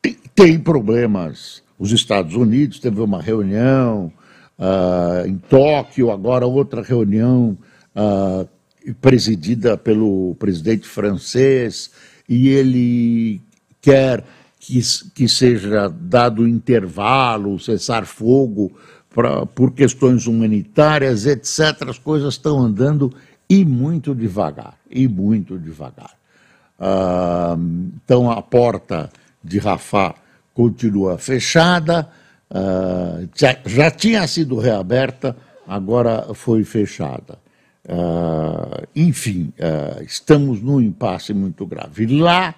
Tem, 0.00 0.16
tem 0.34 0.58
problemas. 0.58 1.62
Os 1.78 1.92
Estados 1.92 2.34
Unidos 2.34 2.78
teve 2.78 3.00
uma 3.00 3.20
reunião 3.20 4.12
uh, 4.58 5.26
em 5.26 5.36
Tóquio, 5.36 6.10
agora 6.10 6.46
outra 6.46 6.82
reunião 6.82 7.58
uh, 7.94 8.48
presidida 8.94 9.76
pelo 9.76 10.34
presidente 10.36 10.86
francês, 10.86 11.90
e 12.28 12.48
ele 12.48 13.40
quer 13.80 14.24
que, 14.60 14.80
que 15.14 15.28
seja 15.28 15.88
dado 15.88 16.46
intervalo, 16.46 17.58
cessar 17.58 18.04
fogo 18.04 18.72
pra, 19.14 19.46
por 19.46 19.72
questões 19.72 20.26
humanitárias, 20.26 21.26
etc. 21.26 21.88
As 21.88 21.98
coisas 21.98 22.34
estão 22.34 22.60
andando 22.60 23.12
e 23.48 23.64
muito 23.64 24.14
devagar, 24.14 24.74
e 24.90 25.08
muito 25.08 25.58
devagar. 25.58 26.12
Ah, 26.78 27.56
então 28.04 28.30
a 28.30 28.42
porta 28.42 29.10
de 29.42 29.58
Rafah 29.58 30.14
continua 30.52 31.16
fechada, 31.18 32.08
ah, 32.50 33.20
já, 33.34 33.56
já 33.64 33.90
tinha 33.90 34.26
sido 34.26 34.58
reaberta, 34.58 35.36
agora 35.66 36.34
foi 36.34 36.62
fechada. 36.62 37.38
Uh, 37.88 38.86
enfim, 38.94 39.50
uh, 39.58 40.02
estamos 40.02 40.60
num 40.60 40.78
impasse 40.78 41.32
muito 41.32 41.64
grave. 41.64 42.06
Lá 42.06 42.54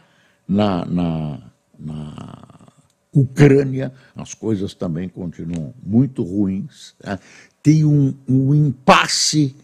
na, 0.49 0.85
na, 0.85 1.39
na, 1.79 2.51
Ucrânia, 3.13 3.93
as 4.17 4.35
coisas 4.35 4.75
também 4.75 5.09
continuam 5.09 5.73
muito 5.85 6.25
ruins. 6.25 6.95
Né? 7.05 7.19
Tem 7.63 7.85
um, 7.85 8.13
um, 8.29 8.53
impasse, 8.55 9.55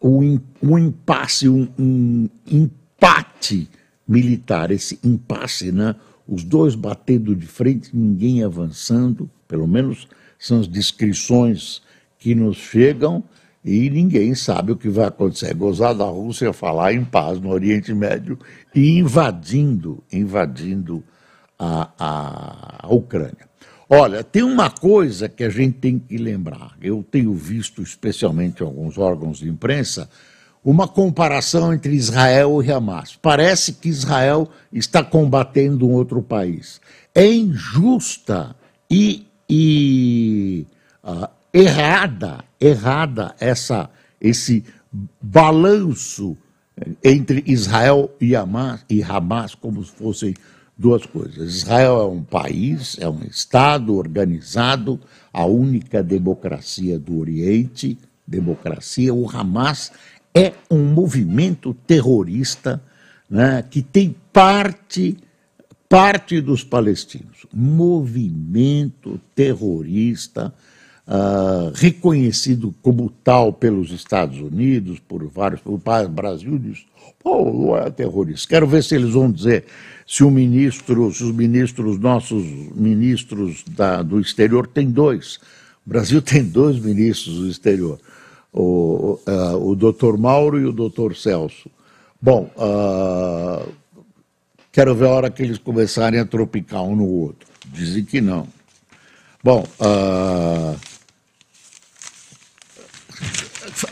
um, 0.00 0.38
um 0.62 0.78
impasse, 0.78 1.48
um, 1.48 1.68
um, 1.78 2.28
empate 2.46 3.68
militar, 4.06 4.70
esse 4.70 4.98
impasse, 5.02 5.72
né? 5.72 5.94
os 6.26 6.44
dois 6.44 6.74
batendo 6.74 7.34
de 7.34 7.46
frente, 7.46 7.96
ninguém 7.96 8.44
avançando, 8.44 9.30
pelo 9.46 9.66
menos 9.66 10.06
são 10.38 10.60
as 10.60 10.68
descrições 10.68 11.82
que 12.18 12.34
nos 12.34 12.56
chegam 12.56 13.24
e 13.68 13.90
ninguém 13.90 14.34
sabe 14.34 14.72
o 14.72 14.76
que 14.76 14.88
vai 14.88 15.04
acontecer. 15.04 15.52
Gozar 15.52 15.94
da 15.94 16.06
Rússia 16.06 16.54
falar 16.54 16.94
em 16.94 17.04
paz 17.04 17.38
no 17.38 17.50
Oriente 17.50 17.92
Médio 17.92 18.38
e 18.74 18.98
invadindo, 18.98 20.02
invadindo 20.10 21.04
a, 21.58 22.80
a, 22.82 22.88
Ucrânia. 22.88 23.46
Olha, 23.90 24.24
tem 24.24 24.42
uma 24.42 24.70
coisa 24.70 25.28
que 25.28 25.44
a 25.44 25.50
gente 25.50 25.74
tem 25.74 25.98
que 25.98 26.16
lembrar. 26.16 26.78
Eu 26.80 27.04
tenho 27.10 27.34
visto, 27.34 27.82
especialmente 27.82 28.62
em 28.62 28.66
alguns 28.66 28.96
órgãos 28.96 29.38
de 29.38 29.50
imprensa, 29.50 30.08
uma 30.64 30.88
comparação 30.88 31.74
entre 31.74 31.92
Israel 31.94 32.62
e 32.62 32.72
Hamas. 32.72 33.16
Parece 33.20 33.74
que 33.74 33.90
Israel 33.90 34.48
está 34.72 35.04
combatendo 35.04 35.86
um 35.86 35.92
outro 35.92 36.22
país. 36.22 36.80
É 37.14 37.26
injusta 37.26 38.56
e, 38.90 39.26
e 39.48 40.66
uh, 41.04 41.28
errada, 41.52 42.47
errada 42.60 43.34
essa, 43.38 43.90
esse 44.20 44.64
balanço 45.20 46.36
entre 47.02 47.42
Israel 47.46 48.10
e 48.20 48.36
Hamas, 48.36 48.84
e 48.88 49.02
Hamas 49.02 49.54
como 49.54 49.84
se 49.84 49.92
fossem 49.92 50.34
duas 50.76 51.04
coisas. 51.04 51.56
Israel 51.56 52.00
é 52.00 52.06
um 52.06 52.22
país, 52.22 52.96
é 53.00 53.08
um 53.08 53.22
Estado 53.24 53.94
organizado, 53.94 55.00
a 55.32 55.44
única 55.44 56.02
democracia 56.02 56.98
do 56.98 57.18
Oriente, 57.18 57.98
democracia. 58.26 59.12
O 59.12 59.28
Hamas 59.28 59.90
é 60.34 60.52
um 60.70 60.84
movimento 60.84 61.74
terrorista 61.86 62.80
né, 63.28 63.62
que 63.68 63.82
tem 63.82 64.14
parte 64.32 65.16
parte 65.88 66.40
dos 66.40 66.62
palestinos. 66.62 67.46
Movimento 67.52 69.18
terrorista 69.34 70.52
uh, 71.08 71.72
reconhecido 71.74 72.74
como 72.82 73.10
tal 73.24 73.52
pelos 73.52 73.90
Estados 73.90 74.38
Unidos, 74.38 74.98
por 75.00 75.26
vários, 75.26 75.60
o 75.64 75.80
Brasil 76.08 76.58
diz, 76.58 76.84
pô, 77.18 77.50
não 77.50 77.76
é 77.76 77.90
terrorista. 77.90 78.48
Quero 78.48 78.66
ver 78.66 78.84
se 78.84 78.94
eles 78.94 79.10
vão 79.10 79.30
dizer 79.30 79.64
se 80.06 80.22
o 80.22 80.30
ministro, 80.30 81.12
se 81.12 81.24
os 81.24 81.32
ministros, 81.34 81.98
nossos 81.98 82.44
ministros 82.74 83.64
da, 83.68 84.02
do 84.02 84.20
exterior, 84.20 84.66
tem 84.66 84.90
dois. 84.90 85.36
O 85.86 85.90
Brasil 85.90 86.20
tem 86.22 86.44
dois 86.44 86.78
ministros 86.78 87.38
do 87.38 87.48
exterior, 87.48 87.98
o, 88.52 89.18
uh, 89.26 89.68
o 89.70 89.74
doutor 89.74 90.18
Mauro 90.18 90.60
e 90.60 90.66
o 90.66 90.72
doutor 90.72 91.16
Celso. 91.16 91.70
Bom, 92.20 92.50
uh, 92.56 93.68
quero 94.72 94.94
ver 94.94 95.06
a 95.06 95.10
hora 95.10 95.30
que 95.30 95.42
eles 95.42 95.58
começarem 95.58 96.18
a 96.18 96.26
tropicar 96.26 96.82
um 96.82 96.96
no 96.96 97.06
outro. 97.06 97.48
Dizem 97.66 98.04
que 98.04 98.20
não. 98.20 98.48
Bom, 99.42 99.64
uh, 99.78 100.76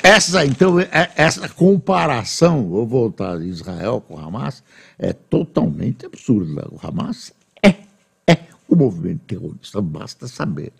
essa, 0.02 0.44
então, 0.44 0.80
é, 0.80 1.10
essa 1.16 1.48
comparação, 1.48 2.68
vou 2.68 2.86
voltar 2.86 3.40
Israel 3.42 4.00
com 4.00 4.18
Hamas, 4.18 4.62
é 4.98 5.12
totalmente 5.12 6.06
absurda. 6.06 6.66
O 6.70 6.78
Hamas 6.82 7.32
é, 7.62 7.74
é 8.26 8.38
o 8.68 8.76
movimento 8.76 9.20
terrorista, 9.26 9.80
basta 9.80 10.26
saber. 10.26 10.72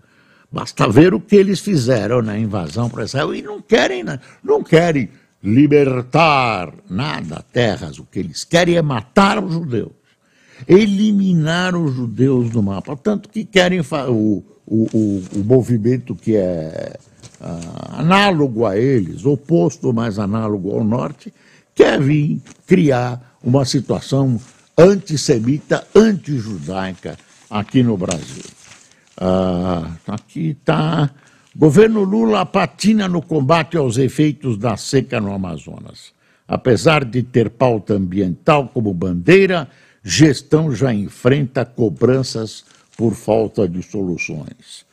Basta 0.51 0.88
ver 0.88 1.12
o 1.12 1.21
que 1.21 1.37
eles 1.37 1.61
fizeram 1.61 2.23
na 2.23 2.38
invasão 2.38 2.88
para 2.88 3.05
Israel 3.05 3.35
e 3.35 3.42
não 3.42 3.61
querem, 3.61 4.05
não 4.42 4.62
querem 4.62 5.11
libertar 5.42 6.73
nada, 6.88 7.45
terras. 7.53 7.99
O 7.99 8.05
que 8.05 8.19
eles 8.21 8.45
querem 8.45 8.77
é 8.77 8.83
matar 8.83 9.42
os 9.42 9.53
judeus, 9.53 9.92
eliminar 10.66 11.77
os 11.77 11.95
judeus 11.95 12.51
do 12.51 12.62
mapa. 12.62 12.97
Tanto 12.97 13.29
que 13.29 13.45
querem 13.45 13.81
o, 13.81 13.85
o, 14.09 14.45
o, 14.66 15.23
o 15.35 15.45
movimento 15.45 16.14
que 16.14 16.37
é 16.37 16.97
ah, 17.46 18.00
análogo 18.00 18.66
a 18.66 18.76
eles, 18.76 19.24
oposto, 19.24 19.92
mas 19.92 20.18
análogo 20.18 20.72
ao 20.72 20.82
norte, 20.82 21.32
quer 21.72 22.00
vir 22.00 22.40
criar 22.66 23.37
uma 23.40 23.64
situação 23.64 24.40
antissemita, 24.76 25.87
antijudaica 25.94 27.16
aqui 27.48 27.85
no 27.85 27.96
Brasil. 27.96 28.42
Ah, 29.16 29.92
aqui 30.09 30.56
está. 30.59 31.09
Governo 31.54 32.02
Lula 32.02 32.44
patina 32.44 33.06
no 33.06 33.22
combate 33.22 33.76
aos 33.76 33.96
efeitos 33.96 34.59
da 34.59 34.76
seca 34.76 35.20
no 35.20 35.32
Amazonas. 35.32 36.12
Apesar 36.48 37.04
de 37.04 37.22
ter 37.22 37.50
pauta 37.50 37.94
ambiental 37.94 38.68
como 38.68 38.92
bandeira, 38.92 39.68
gestão 40.02 40.74
já 40.74 40.92
enfrenta 40.92 41.64
cobranças 41.64 42.64
por 42.96 43.14
falta 43.14 43.68
de 43.68 43.82
soluções 43.82 44.86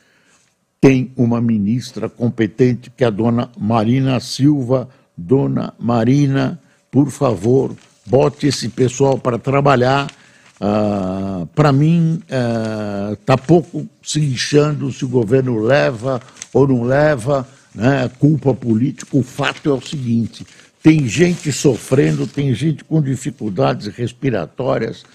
tem 0.84 1.14
uma 1.16 1.40
ministra 1.40 2.10
competente, 2.10 2.92
que 2.92 3.06
é 3.06 3.08
a 3.08 3.10
dona 3.10 3.50
Marina 3.58 4.20
Silva. 4.20 4.90
Dona 5.16 5.74
Marina, 5.80 6.60
por 6.92 7.10
favor, 7.10 7.74
bote 8.06 8.48
esse 8.48 8.68
pessoal 8.68 9.18
para 9.18 9.40
trabalhar. 9.40 10.12
Uh, 10.60 11.46
para 11.56 11.72
mim, 11.72 12.22
está 13.14 13.36
uh, 13.36 13.38
pouco 13.48 13.88
se 14.04 14.20
lixando 14.20 14.92
se 14.92 15.06
o 15.06 15.08
governo 15.08 15.58
leva 15.62 16.22
ou 16.54 16.68
não 16.68 16.84
leva 16.84 17.48
né, 17.74 18.12
culpa 18.20 18.54
política. 18.54 19.16
O 19.16 19.24
fato 19.24 19.70
é 19.70 19.74
o 19.74 19.82
seguinte: 19.82 20.46
tem 20.82 21.08
gente 21.08 21.50
sofrendo, 21.54 22.28
tem 22.28 22.54
gente 22.54 22.84
com 22.84 23.02
dificuldades 23.02 23.88
respiratórias, 23.88 25.06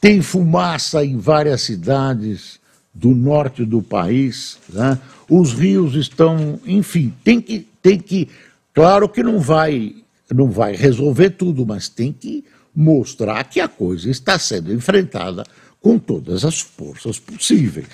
tem 0.00 0.20
fumaça 0.20 1.04
em 1.04 1.16
várias 1.16 1.62
cidades 1.62 2.60
do 2.94 3.14
norte 3.14 3.64
do 3.64 3.82
país, 3.82 4.58
né? 4.68 4.98
os 5.28 5.52
rios 5.52 5.94
estão, 5.94 6.60
enfim, 6.66 7.12
tem 7.24 7.40
que, 7.40 7.66
tem 7.80 7.98
que, 7.98 8.28
claro 8.74 9.08
que 9.08 9.22
não 9.22 9.40
vai, 9.40 9.94
não 10.30 10.50
vai 10.50 10.76
resolver 10.76 11.30
tudo, 11.30 11.64
mas 11.64 11.88
tem 11.88 12.12
que 12.12 12.44
mostrar 12.74 13.44
que 13.44 13.60
a 13.60 13.68
coisa 13.68 14.10
está 14.10 14.38
sendo 14.38 14.72
enfrentada 14.72 15.44
com 15.80 15.98
todas 15.98 16.44
as 16.44 16.60
forças 16.60 17.18
possíveis. 17.18 17.86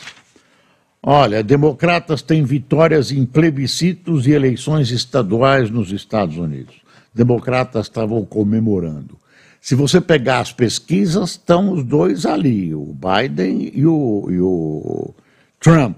Olha, 1.03 1.43
democratas 1.43 2.23
têm 2.23 2.45
vitórias 2.45 3.11
em 3.11 3.25
plebiscitos 3.25 4.27
e 4.27 4.33
eleições 4.33 4.91
estaduais 4.91 5.71
nos 5.71 5.93
Estados 5.93 6.37
Unidos. 6.37 6.75
Democratas 7.15 7.87
estavam 7.87 8.25
comemorando. 8.25 9.18
Se 9.61 9.75
você 9.75 10.01
pegar 10.01 10.41
as 10.41 10.53
pesquisas, 10.53 11.31
estão 11.31 11.73
os 11.73 11.85
dois 11.85 12.25
ali, 12.25 12.75
o 12.75 12.95
Biden 12.95 13.71
e 13.75 13.85
o, 13.87 14.29
e 14.31 14.41
o 14.41 15.15
Trump. 15.61 15.97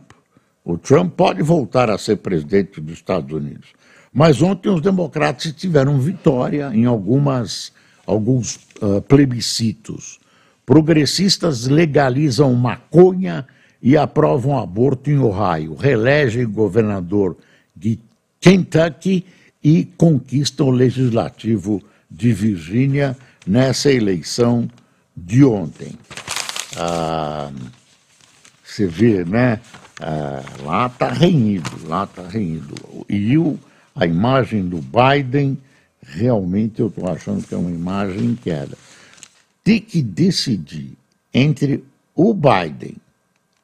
O 0.65 0.79
Trump 0.79 1.15
pode 1.15 1.43
voltar 1.43 1.91
a 1.91 1.99
ser 1.99 2.17
presidente 2.17 2.81
dos 2.81 2.95
Estados 2.95 3.33
Unidos. 3.33 3.69
Mas 4.13 4.43
ontem 4.43 4.69
os 4.69 4.81
democratas 4.81 5.53
tiveram 5.53 5.99
vitória 6.01 6.71
em 6.75 6.85
algumas, 6.85 7.73
alguns 8.07 8.57
uh, 8.83 9.01
plebiscitos. 9.03 10.19
Progressistas 10.67 11.67
legalizam 11.67 12.53
maconha 12.55 13.47
e 13.83 13.97
aprovam 13.97 14.59
aborto 14.59 15.11
em 15.11 15.19
Ohio, 15.19 15.75
reelegem 15.75 16.47
governador 16.47 17.37
de 17.75 17.99
Kentucky 18.41 19.25
e 19.63 19.85
conquistam 19.97 20.69
o 20.69 20.71
legislativo 20.71 21.83
de 22.11 22.33
Virgínia 22.33 23.17
nessa 23.47 23.91
eleição 23.91 24.69
de 25.17 25.45
ontem. 25.45 25.93
Ah, 26.77 27.51
você 28.65 28.87
vê, 28.87 29.25
né? 29.25 29.61
Ah, 30.01 30.43
lá 30.63 30.87
está 30.87 31.11
renhido, 31.11 31.71
lá 31.87 32.05
está 32.05 32.27
renhido. 32.27 32.75
E 33.09 33.37
o, 33.37 33.59
a 33.95 34.07
imagem 34.07 34.67
do 34.67 34.81
Biden, 34.81 35.59
realmente 36.03 36.81
eu 36.81 36.89
estou 36.89 37.09
achando 37.09 37.47
que 37.47 37.55
é 37.55 37.59
uma 37.59 37.71
imagem 37.71 38.25
em 38.25 38.35
queda. 38.35 38.77
Tem 39.63 39.81
que 39.81 40.01
decidir 40.03 40.97
entre 41.33 41.85
o 42.15 42.35
Biden, 42.35 42.97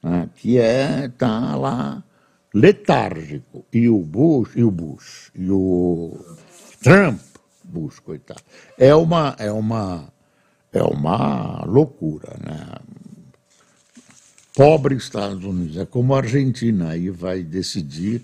né, 0.03 0.29
que 0.37 0.59
é 0.59 1.09
tá 1.17 1.57
lá 1.57 2.03
letárgico, 2.55 3.65
e 3.73 3.89
o 3.89 3.99
Bush, 3.99 4.51
e 4.57 4.63
o 4.63 4.71
Bush, 4.71 5.31
e 5.35 5.51
o 5.51 6.19
Trump, 6.81 7.21
Bush, 7.67 7.99
coitado. 7.99 8.43
É 8.79 8.95
uma, 8.95 9.35
é 9.39 9.51
uma, 9.51 10.09
é 10.73 10.83
uma 10.83 11.65
loucura, 11.65 12.37
né? 12.45 12.67
Pobre 14.55 14.95
Estados 14.95 15.45
Unidos, 15.45 15.77
é 15.77 15.85
como 15.85 16.15
a 16.15 16.19
Argentina, 16.19 16.91
aí 16.91 17.11
vai 17.11 17.43
decidir 17.43 18.23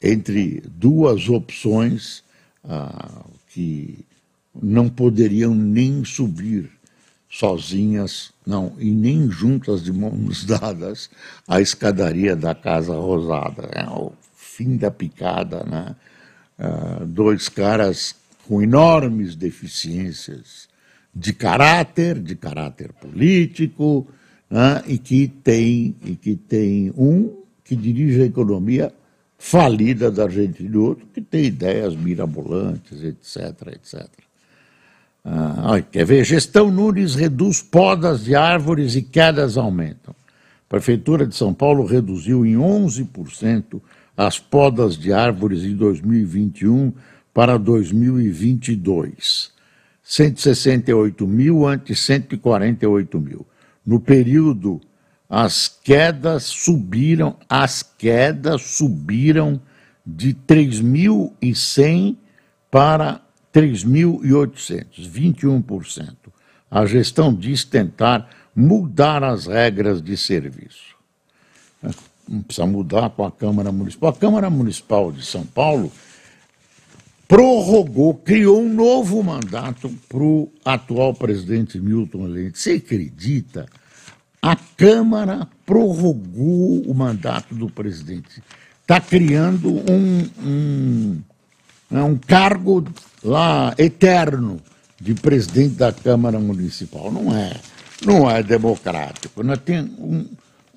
entre 0.00 0.62
duas 0.66 1.28
opções 1.28 2.24
ah, 2.64 3.26
que 3.48 4.04
não 4.54 4.88
poderiam 4.88 5.54
nem 5.54 6.02
subir 6.02 6.70
sozinhas, 7.28 8.32
não, 8.46 8.72
e 8.78 8.90
nem 8.90 9.30
juntas 9.30 9.84
de 9.84 9.92
mãos 9.92 10.44
dadas 10.48 11.10
a 11.46 11.60
escadaria 11.60 12.34
da 12.34 12.54
Casa 12.54 12.94
Rosada. 12.94 13.68
É 13.72 13.86
o 13.88 14.12
fim 14.34 14.76
da 14.76 14.90
picada, 14.90 15.62
né? 15.64 15.94
Ah, 16.58 17.02
dois 17.06 17.48
caras 17.50 18.14
com 18.46 18.62
enormes 18.62 19.34
deficiências 19.34 20.68
de 21.14 21.32
caráter, 21.32 22.18
de 22.18 22.36
caráter 22.36 22.92
político, 22.92 24.06
né, 24.50 24.82
e, 24.86 24.98
que 24.98 25.28
tem, 25.28 25.96
e 26.04 26.14
que 26.14 26.36
tem 26.36 26.92
um 26.96 27.42
que 27.64 27.74
dirige 27.74 28.22
a 28.22 28.26
economia 28.26 28.92
falida 29.38 30.10
da 30.10 30.24
Argentina 30.24 30.74
e 30.74 30.78
outro 30.78 31.06
que 31.12 31.20
tem 31.20 31.44
ideias 31.44 31.94
mirabolantes, 31.96 33.02
etc, 33.02 33.74
etc. 33.74 34.08
Ah, 35.24 35.80
quer 35.90 36.06
ver? 36.06 36.24
Gestão 36.24 36.70
Nunes 36.70 37.16
reduz 37.16 37.60
podas 37.60 38.24
de 38.24 38.36
árvores 38.36 38.94
e 38.94 39.02
quedas 39.02 39.56
aumentam. 39.56 40.14
A 40.14 40.68
Prefeitura 40.68 41.26
de 41.26 41.34
São 41.34 41.52
Paulo 41.52 41.84
reduziu 41.84 42.46
em 42.46 42.54
11% 42.54 43.80
as 44.16 44.38
podas 44.38 44.96
de 44.96 45.12
árvores 45.12 45.64
em 45.64 45.74
2021 45.74 46.92
para 47.36 47.58
2022. 47.58 49.52
168 50.02 51.26
mil 51.26 51.66
ante 51.66 51.94
148 51.94 53.20
mil. 53.20 53.46
No 53.84 54.00
período, 54.00 54.80
as 55.28 55.68
quedas 55.68 56.44
subiram, 56.44 57.36
as 57.46 57.82
quedas 57.82 58.62
subiram 58.62 59.60
de 60.06 60.32
3.100 60.32 62.16
para 62.70 63.20
3.800, 63.52 64.86
21%. 65.06 66.14
A 66.70 66.86
gestão 66.86 67.34
diz 67.34 67.66
tentar 67.66 68.30
mudar 68.54 69.22
as 69.22 69.44
regras 69.44 70.00
de 70.00 70.16
serviço. 70.16 70.96
Não 72.26 72.40
precisa 72.42 72.66
mudar 72.66 73.10
com 73.10 73.26
a 73.26 73.30
Câmara 73.30 73.70
Municipal. 73.70 74.08
A 74.08 74.14
Câmara 74.14 74.48
Municipal 74.48 75.12
de 75.12 75.22
São 75.22 75.44
Paulo 75.44 75.92
prorrogou, 77.28 78.14
criou 78.14 78.62
um 78.62 78.72
novo 78.72 79.22
mandato 79.22 79.92
para 80.08 80.22
o 80.22 80.50
atual 80.64 81.12
presidente 81.14 81.78
Milton 81.78 82.26
Leite. 82.26 82.58
Você 82.58 82.72
acredita? 82.72 83.66
A 84.40 84.54
Câmara 84.54 85.48
prorrogou 85.64 86.82
o 86.82 86.94
mandato 86.94 87.54
do 87.54 87.68
presidente. 87.68 88.42
Está 88.82 89.00
criando 89.00 89.68
um, 89.68 90.28
um, 90.40 91.22
né, 91.90 92.02
um 92.02 92.16
cargo 92.16 92.84
lá 93.24 93.74
eterno 93.76 94.60
de 95.00 95.14
presidente 95.14 95.74
da 95.74 95.92
Câmara 95.92 96.38
Municipal. 96.38 97.10
Não 97.10 97.36
é, 97.36 97.52
não 98.04 98.30
é 98.30 98.42
democrático. 98.42 99.42
Nós 99.42 99.58
tem 99.58 99.80
um, 99.80 100.26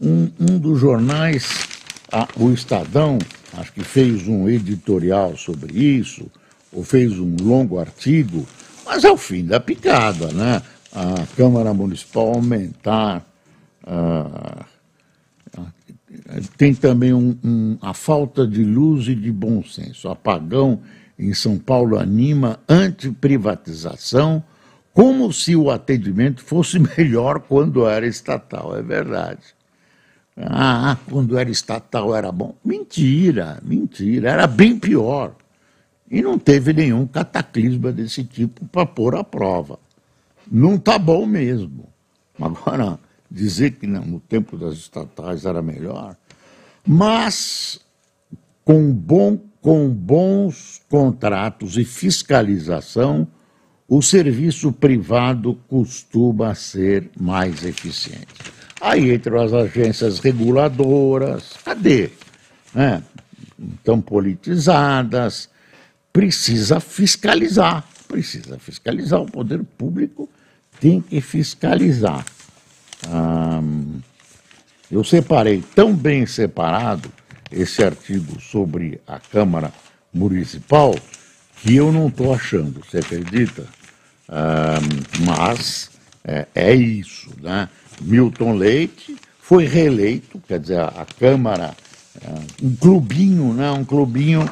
um, 0.01 0.31
um 0.39 0.57
dos 0.57 0.79
jornais, 0.79 1.67
o 2.35 2.49
Estadão, 2.49 3.19
acho 3.53 3.71
que 3.71 3.83
fez 3.83 4.27
um 4.27 4.49
editorial 4.49 5.37
sobre 5.37 5.77
isso, 5.77 6.25
fez 6.83 7.19
um 7.19 7.35
longo 7.41 7.79
artigo, 7.79 8.45
mas 8.85 9.03
é 9.03 9.11
o 9.11 9.17
fim 9.17 9.45
da 9.45 9.59
picada, 9.59 10.31
né? 10.31 10.61
A 10.93 11.25
Câmara 11.35 11.73
Municipal 11.73 12.33
aumentar. 12.33 13.25
Uh, 13.83 14.65
tem 16.57 16.73
também 16.73 17.13
um, 17.13 17.37
um, 17.43 17.77
a 17.81 17.93
falta 17.93 18.47
de 18.47 18.63
luz 18.63 19.07
e 19.07 19.15
de 19.15 19.31
bom 19.31 19.63
senso. 19.63 20.07
O 20.07 20.11
apagão 20.11 20.81
em 21.17 21.33
São 21.33 21.57
Paulo 21.57 21.99
anima 21.99 22.59
antiprivatização, 22.67 24.43
como 24.93 25.31
se 25.31 25.55
o 25.55 25.69
atendimento 25.69 26.43
fosse 26.43 26.79
melhor 26.97 27.41
quando 27.41 27.87
era 27.87 28.07
estatal. 28.07 28.75
É 28.75 28.81
verdade. 28.81 29.41
Ah, 30.37 30.97
quando 31.09 31.37
era 31.37 31.49
estatal 31.49 32.15
era 32.15 32.31
bom. 32.31 32.55
Mentira, 32.63 33.59
mentira. 33.61 34.31
Era 34.31 34.47
bem 34.47 34.79
pior. 34.79 35.35
E 36.09 36.21
não 36.21 36.39
teve 36.39 36.73
nenhum 36.73 37.05
cataclisma 37.05 37.91
desse 37.91 38.23
tipo 38.23 38.65
para 38.65 38.85
pôr 38.85 39.15
à 39.15 39.23
prova. 39.23 39.79
Não 40.51 40.75
está 40.75 40.97
bom 40.97 41.25
mesmo. 41.25 41.87
Agora, 42.39 42.99
dizer 43.29 43.71
que 43.71 43.85
não, 43.85 44.03
no 44.03 44.19
tempo 44.19 44.57
das 44.57 44.75
estatais 44.75 45.45
era 45.45 45.61
melhor, 45.61 46.15
mas 46.87 47.79
com, 48.63 48.91
bom, 48.91 49.37
com 49.61 49.89
bons 49.89 50.81
contratos 50.89 51.77
e 51.77 51.83
fiscalização, 51.83 53.27
o 53.87 54.01
serviço 54.01 54.71
privado 54.71 55.55
costuma 55.67 56.55
ser 56.55 57.09
mais 57.19 57.63
eficiente. 57.65 58.27
Aí 58.79 59.13
entram 59.13 59.41
as 59.41 59.51
agências 59.51 60.19
reguladoras, 60.19 61.53
cadê? 61.65 62.11
É, 62.75 63.01
estão 63.75 63.99
politizadas, 63.99 65.49
precisa 66.11 66.79
fiscalizar, 66.79 67.85
precisa 68.07 68.57
fiscalizar, 68.57 69.21
o 69.21 69.31
poder 69.31 69.63
público 69.77 70.29
tem 70.79 71.01
que 71.01 71.21
fiscalizar. 71.21 72.25
eu 74.91 75.03
separei 75.03 75.63
tão 75.75 75.95
bem 75.95 76.25
separado 76.25 77.11
esse 77.51 77.83
artigo 77.83 78.39
sobre 78.39 78.99
a 79.07 79.19
Câmara 79.19 79.71
Municipal 80.13 80.95
que 81.57 81.75
eu 81.75 81.91
não 81.91 82.07
estou 82.07 82.33
achando, 82.33 82.81
você 82.83 82.99
acredita? 82.99 83.65
mas 85.25 85.89
é, 86.23 86.45
é, 86.53 86.75
isso, 86.75 87.31
né? 87.41 87.67
Milton 88.01 88.53
Leite 88.53 89.17
foi 89.39 89.65
reeleito, 89.65 90.39
quer 90.47 90.59
dizer, 90.59 90.79
a, 90.79 90.87
a 90.87 91.05
Câmara, 91.05 91.75
é, 92.21 92.65
um 92.65 92.75
clubinho, 92.75 93.53
né? 93.53 93.71
um 93.71 93.83
clubinho 93.83 94.47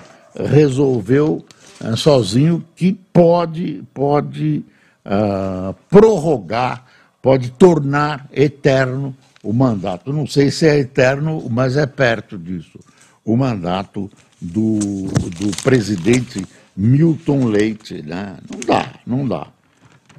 resolveu 0.46 1.46
uh, 1.82 1.98
sozinho 1.98 2.64
que 2.76 2.94
pode, 3.14 3.84
pode 3.94 4.64
uh, 5.06 5.74
prorrogar, 5.90 6.86
pode 7.22 7.52
tornar 7.52 8.28
eterno 8.34 9.16
o 9.44 9.54
mandato. 9.54 10.12
Não 10.12 10.28
sei 10.28 10.52
se 10.52 10.68
é 10.68 10.78
eterno, 10.78 11.48
mas 11.50 11.78
é 11.78 11.86
perto 11.86 12.38
disso. 12.38 12.80
O 13.24 13.36
mandato 13.36 14.10
do, 14.42 14.78
do 14.78 15.64
presidente 15.64 16.46
Milton 16.76 17.46
Leite. 17.46 18.02
Né? 18.02 18.38
Não 18.50 18.60
dá, 18.60 18.94
não 19.06 19.28
dá. 19.28 19.48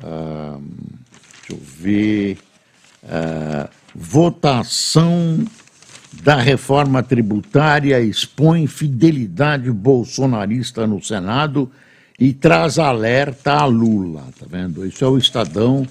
Uh, 0.03 0.63
deixa 1.49 1.53
eu 1.53 1.59
ver. 1.61 2.39
Uh, 3.05 3.69
votação 3.95 5.45
da 6.23 6.37
reforma 6.37 7.03
tributária 7.03 8.01
expõe 8.01 8.67
fidelidade 8.67 9.71
bolsonarista 9.71 10.87
no 10.87 11.03
Senado 11.03 11.71
e 12.19 12.33
traz 12.33 12.79
alerta 12.79 13.53
a 13.53 13.65
Lula. 13.65 14.25
Tá 14.39 14.47
vendo? 14.49 14.85
Isso 14.85 15.05
é 15.05 15.09
o 15.09 15.17
Estadão, 15.17 15.87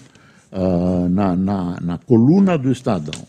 uh, 0.51 1.09
na, 1.09 1.35
na, 1.35 1.77
na 1.81 1.97
coluna 1.97 2.57
do 2.57 2.71
Estadão. 2.71 3.25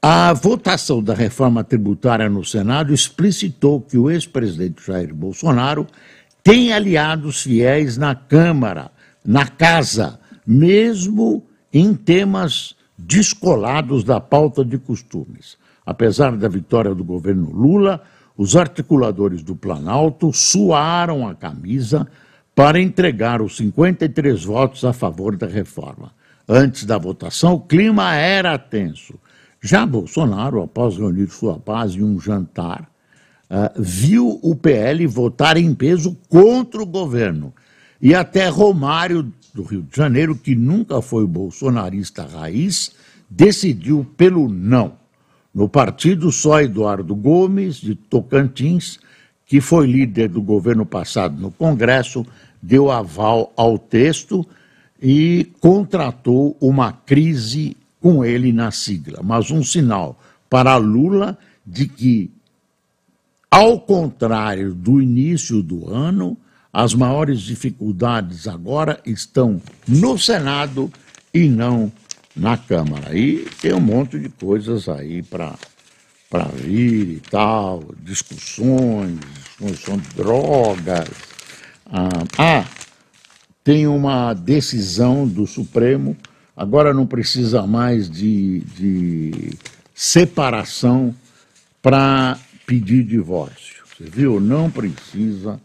A 0.00 0.32
votação 0.32 1.02
da 1.02 1.14
reforma 1.14 1.64
tributária 1.64 2.28
no 2.28 2.44
Senado 2.44 2.92
explicitou 2.92 3.80
que 3.80 3.96
o 3.96 4.10
ex-presidente 4.10 4.86
Jair 4.86 5.14
Bolsonaro 5.14 5.86
tem 6.42 6.72
aliados 6.72 7.42
fiéis 7.42 7.96
na 7.96 8.14
Câmara, 8.14 8.90
na 9.24 9.46
Casa, 9.46 10.20
mesmo 10.46 11.42
em 11.72 11.94
temas 11.94 12.76
descolados 12.98 14.04
da 14.04 14.20
pauta 14.20 14.62
de 14.62 14.76
costumes. 14.76 15.56
Apesar 15.84 16.36
da 16.36 16.48
vitória 16.48 16.94
do 16.94 17.04
governo 17.04 17.50
Lula, 17.50 18.02
os 18.36 18.56
articuladores 18.56 19.42
do 19.42 19.54
Planalto 19.54 20.32
suaram 20.32 21.28
a 21.28 21.34
camisa 21.34 22.06
para 22.54 22.80
entregar 22.80 23.42
os 23.42 23.56
53 23.56 24.44
votos 24.44 24.84
a 24.84 24.92
favor 24.92 25.36
da 25.36 25.46
reforma. 25.46 26.12
Antes 26.48 26.84
da 26.84 26.98
votação, 26.98 27.54
o 27.54 27.60
clima 27.60 28.14
era 28.14 28.58
tenso. 28.58 29.14
Já 29.60 29.86
Bolsonaro, 29.86 30.62
após 30.62 30.96
reunir 30.96 31.28
sua 31.28 31.58
base 31.58 31.98
em 31.98 32.02
um 32.02 32.20
jantar, 32.20 32.88
uh, 33.50 33.80
viu 33.80 34.38
o 34.42 34.54
PL 34.54 35.06
votar 35.06 35.56
em 35.56 35.74
peso 35.74 36.16
contra 36.28 36.82
o 36.82 36.86
governo. 36.86 37.52
E 38.00 38.14
até 38.14 38.48
Romário, 38.48 39.32
do 39.54 39.62
Rio 39.62 39.82
de 39.82 39.96
Janeiro, 39.96 40.36
que 40.36 40.54
nunca 40.54 41.00
foi 41.00 41.26
bolsonarista 41.26 42.24
raiz, 42.26 42.92
decidiu 43.30 44.06
pelo 44.16 44.48
não. 44.48 45.03
No 45.54 45.68
partido, 45.68 46.32
só 46.32 46.60
Eduardo 46.60 47.14
Gomes, 47.14 47.76
de 47.76 47.94
Tocantins, 47.94 48.98
que 49.46 49.60
foi 49.60 49.86
líder 49.86 50.28
do 50.28 50.42
governo 50.42 50.84
passado 50.84 51.40
no 51.40 51.50
Congresso, 51.52 52.26
deu 52.60 52.90
aval 52.90 53.52
ao 53.56 53.78
texto 53.78 54.44
e 55.00 55.52
contratou 55.60 56.56
uma 56.60 56.92
crise 56.92 57.76
com 58.00 58.24
ele 58.24 58.52
na 58.52 58.70
sigla, 58.70 59.20
mas 59.22 59.50
um 59.50 59.62
sinal 59.62 60.18
para 60.50 60.76
Lula 60.76 61.38
de 61.64 61.86
que, 61.86 62.30
ao 63.50 63.78
contrário 63.78 64.74
do 64.74 65.00
início 65.00 65.62
do 65.62 65.88
ano, 65.90 66.36
as 66.72 66.94
maiores 66.94 67.40
dificuldades 67.40 68.48
agora 68.48 68.98
estão 69.06 69.60
no 69.86 70.18
Senado 70.18 70.90
e 71.32 71.48
não 71.48 71.92
na 72.34 72.56
Câmara. 72.56 73.16
E 73.16 73.46
tem 73.60 73.72
um 73.72 73.80
monte 73.80 74.18
de 74.18 74.28
coisas 74.28 74.88
aí 74.88 75.22
para 75.22 75.56
vir 76.54 77.08
e 77.08 77.20
tal, 77.30 77.84
discussões, 78.02 79.18
discussão 79.58 79.98
de 79.98 80.08
drogas. 80.10 81.08
Ah, 81.86 82.08
ah, 82.38 82.64
tem 83.62 83.86
uma 83.86 84.34
decisão 84.34 85.26
do 85.26 85.46
Supremo, 85.46 86.16
agora 86.56 86.92
não 86.92 87.06
precisa 87.06 87.66
mais 87.66 88.10
de, 88.10 88.60
de 88.76 89.52
separação 89.94 91.14
para 91.80 92.38
pedir 92.66 93.04
divórcio. 93.04 93.84
Você 93.86 94.04
viu? 94.04 94.40
Não 94.40 94.70
precisa 94.70 95.60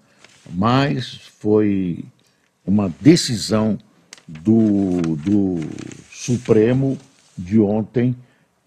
mais, 0.52 1.20
foi 1.40 2.04
uma 2.66 2.94
decisão 3.02 3.78
do, 4.28 5.02
do 5.16 5.60
Supremo 6.20 6.98
de 7.38 7.62
ontem 7.62 8.14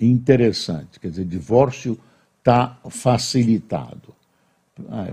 interessante. 0.00 0.98
Quer 0.98 1.10
dizer, 1.10 1.26
divórcio 1.26 1.98
está 2.38 2.78
facilitado. 2.88 4.14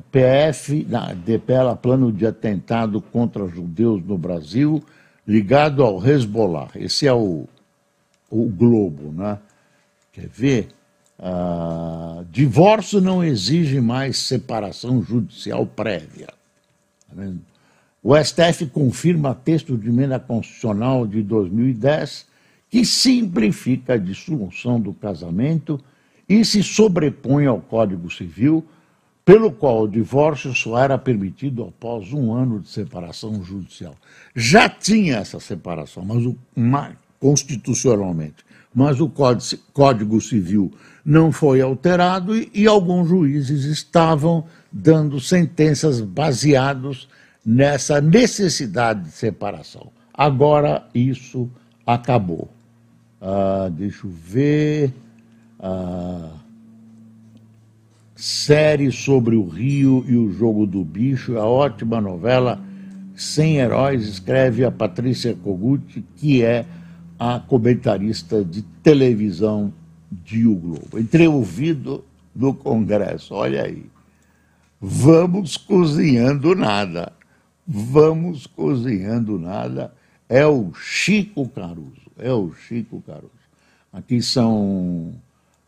PF 0.10 0.88
depela 1.26 1.76
plano 1.76 2.14
de 2.14 2.26
atentado 2.26 3.02
contra 3.02 3.46
judeus 3.46 4.02
no 4.06 4.18
Brasil 4.18 4.82
ligado 5.28 5.84
ao 5.84 6.02
Hezbollah. 6.02 6.70
Esse 6.76 7.06
é 7.06 7.14
o, 7.14 7.46
o 8.32 8.46
Globo, 8.46 9.12
né? 9.12 9.38
Quer 10.14 10.30
ver? 10.30 10.70
Ah, 11.20 12.24
divórcio 12.32 13.02
não 13.02 13.22
exige 13.22 13.82
mais 13.82 14.18
separação 14.18 15.04
judicial 15.04 15.66
prévia. 15.66 16.30
Tá? 17.14 17.34
O 18.02 18.16
STF 18.16 18.66
confirma 18.68 19.36
texto 19.36 19.78
de 19.78 19.90
emenda 19.90 20.18
constitucional 20.18 21.06
de 21.06 21.22
2010 21.22 22.29
que 22.70 22.86
simplifica 22.86 23.94
a 23.94 23.98
dissolução 23.98 24.80
do 24.80 24.94
casamento 24.94 25.80
e 26.28 26.46
se 26.46 26.62
sobrepõe 26.62 27.48
ao 27.48 27.60
Código 27.60 28.12
Civil, 28.12 28.64
pelo 29.26 29.52
qual 29.52 29.84
o 29.84 29.88
divórcio 29.88 30.54
só 30.54 30.78
era 30.78 30.98
permitido 30.98 31.64
após 31.64 32.14
um 32.14 32.34
ano 32.34 32.60
de 32.60 32.70
separação 32.70 33.44
judicial. 33.44 33.96
Já 34.36 34.70
tinha 34.70 35.18
essa 35.18 35.40
separação, 35.40 36.06
mas 36.06 36.26
o, 36.26 36.36
uma, 36.56 36.96
constitucionalmente, 37.20 38.46
mas 38.74 39.00
o 39.02 39.12
Código 39.74 40.22
Civil 40.22 40.72
não 41.04 41.32
foi 41.32 41.62
alterado 41.62 42.36
e, 42.36 42.50
e 42.54 42.68
alguns 42.68 43.08
juízes 43.10 43.66
estavam 43.66 44.46
dando 44.72 45.20
sentenças 45.20 46.02
baseados 46.02 47.10
nessa 47.44 48.00
necessidade 48.00 49.06
de 49.06 49.12
separação. 49.12 49.92
Agora 50.14 50.88
isso 50.94 51.50
acabou. 51.86 52.59
Ah, 53.22 53.70
deixa 53.72 54.06
eu 54.08 54.12
ver. 54.12 54.94
Ah, 55.60 56.32
série 58.16 58.92
sobre 58.92 59.36
o 59.36 59.48
Rio 59.48 60.04
e 60.08 60.16
o 60.16 60.32
Jogo 60.32 60.66
do 60.66 60.84
Bicho, 60.84 61.38
a 61.38 61.46
ótima 61.46 62.02
novela 62.02 62.62
Sem 63.16 63.58
Heróis, 63.58 64.08
escreve 64.08 64.66
a 64.66 64.72
Patrícia 64.72 65.36
Kogut, 65.36 66.04
que 66.16 66.44
é 66.44 66.66
a 67.18 67.40
comentarista 67.40 68.44
de 68.44 68.62
televisão 68.84 69.74
de 70.12 70.48
O 70.48 70.56
Globo. 70.56 71.00
Entrei 71.00 71.28
ouvido 71.28 72.04
no 72.36 72.54
Congresso, 72.54 73.34
olha 73.34 73.64
aí. 73.64 73.86
Vamos 74.82 75.58
cozinhando 75.58 76.56
nada 76.56 77.14
vamos 77.72 78.48
cozinhando 78.48 79.38
nada, 79.38 79.94
é 80.28 80.46
o 80.46 80.74
Chico 80.74 81.48
Caruso, 81.48 82.09
o 82.28 82.54
Chico 82.54 83.02
Caruso. 83.06 83.30
Aqui 83.92 84.22
são 84.22 85.14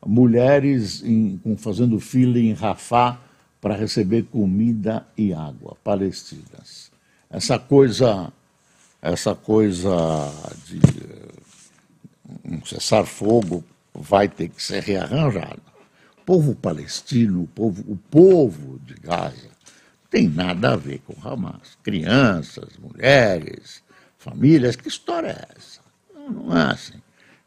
mulheres 0.05 1.03
em, 1.03 1.39
fazendo 1.57 1.99
fila 1.99 2.37
em 2.37 2.53
Rafah 2.53 3.19
para 3.59 3.75
receber 3.75 4.23
comida 4.23 5.05
e 5.17 5.33
água, 5.33 5.77
palestinas. 5.83 6.91
Essa 7.29 7.59
coisa, 7.59 8.31
essa 9.01 9.35
coisa 9.35 9.89
de 10.65 10.79
um 12.43 12.65
cessar-fogo 12.65 13.63
vai 13.93 14.27
ter 14.27 14.49
que 14.49 14.61
ser 14.61 14.81
rearranjado. 14.81 15.61
O 16.17 16.23
povo 16.25 16.55
palestino, 16.55 17.43
o 17.43 17.47
povo, 17.47 17.83
o 17.91 17.97
povo 17.97 18.79
de 18.79 18.95
Gaza, 18.95 19.49
tem 20.09 20.27
nada 20.27 20.73
a 20.73 20.75
ver 20.75 20.99
com 20.99 21.15
Hamas. 21.27 21.77
Crianças, 21.83 22.77
mulheres, 22.77 23.83
famílias, 24.17 24.75
que 24.75 24.87
história 24.87 25.29
é 25.29 25.57
essa? 25.57 25.80
Não, 26.31 26.57
é 26.57 26.71
assim. 26.71 26.93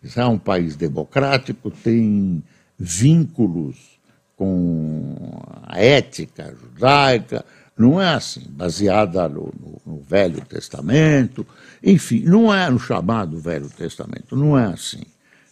Israel 0.03 0.29
é 0.29 0.31
um 0.33 0.38
país 0.38 0.77
democrático, 0.77 1.70
tem 1.70 2.42
vínculos 2.79 3.99
com 4.37 5.14
a 5.62 5.81
ética 5.81 6.55
judaica, 6.61 7.44
não 7.77 8.01
é 8.01 8.14
assim, 8.14 8.42
baseada 8.49 9.29
no, 9.29 9.53
no, 9.59 9.83
no, 9.85 10.01
Velho 10.01 10.44
Testamento, 10.44 11.47
enfim, 11.83 12.23
não 12.25 12.53
é 12.53 12.68
no 12.70 12.79
chamado 12.79 13.38
Velho 13.38 13.68
Testamento, 13.68 14.37
não 14.37 14.59
é 14.59 14.66
assim. 14.66 15.03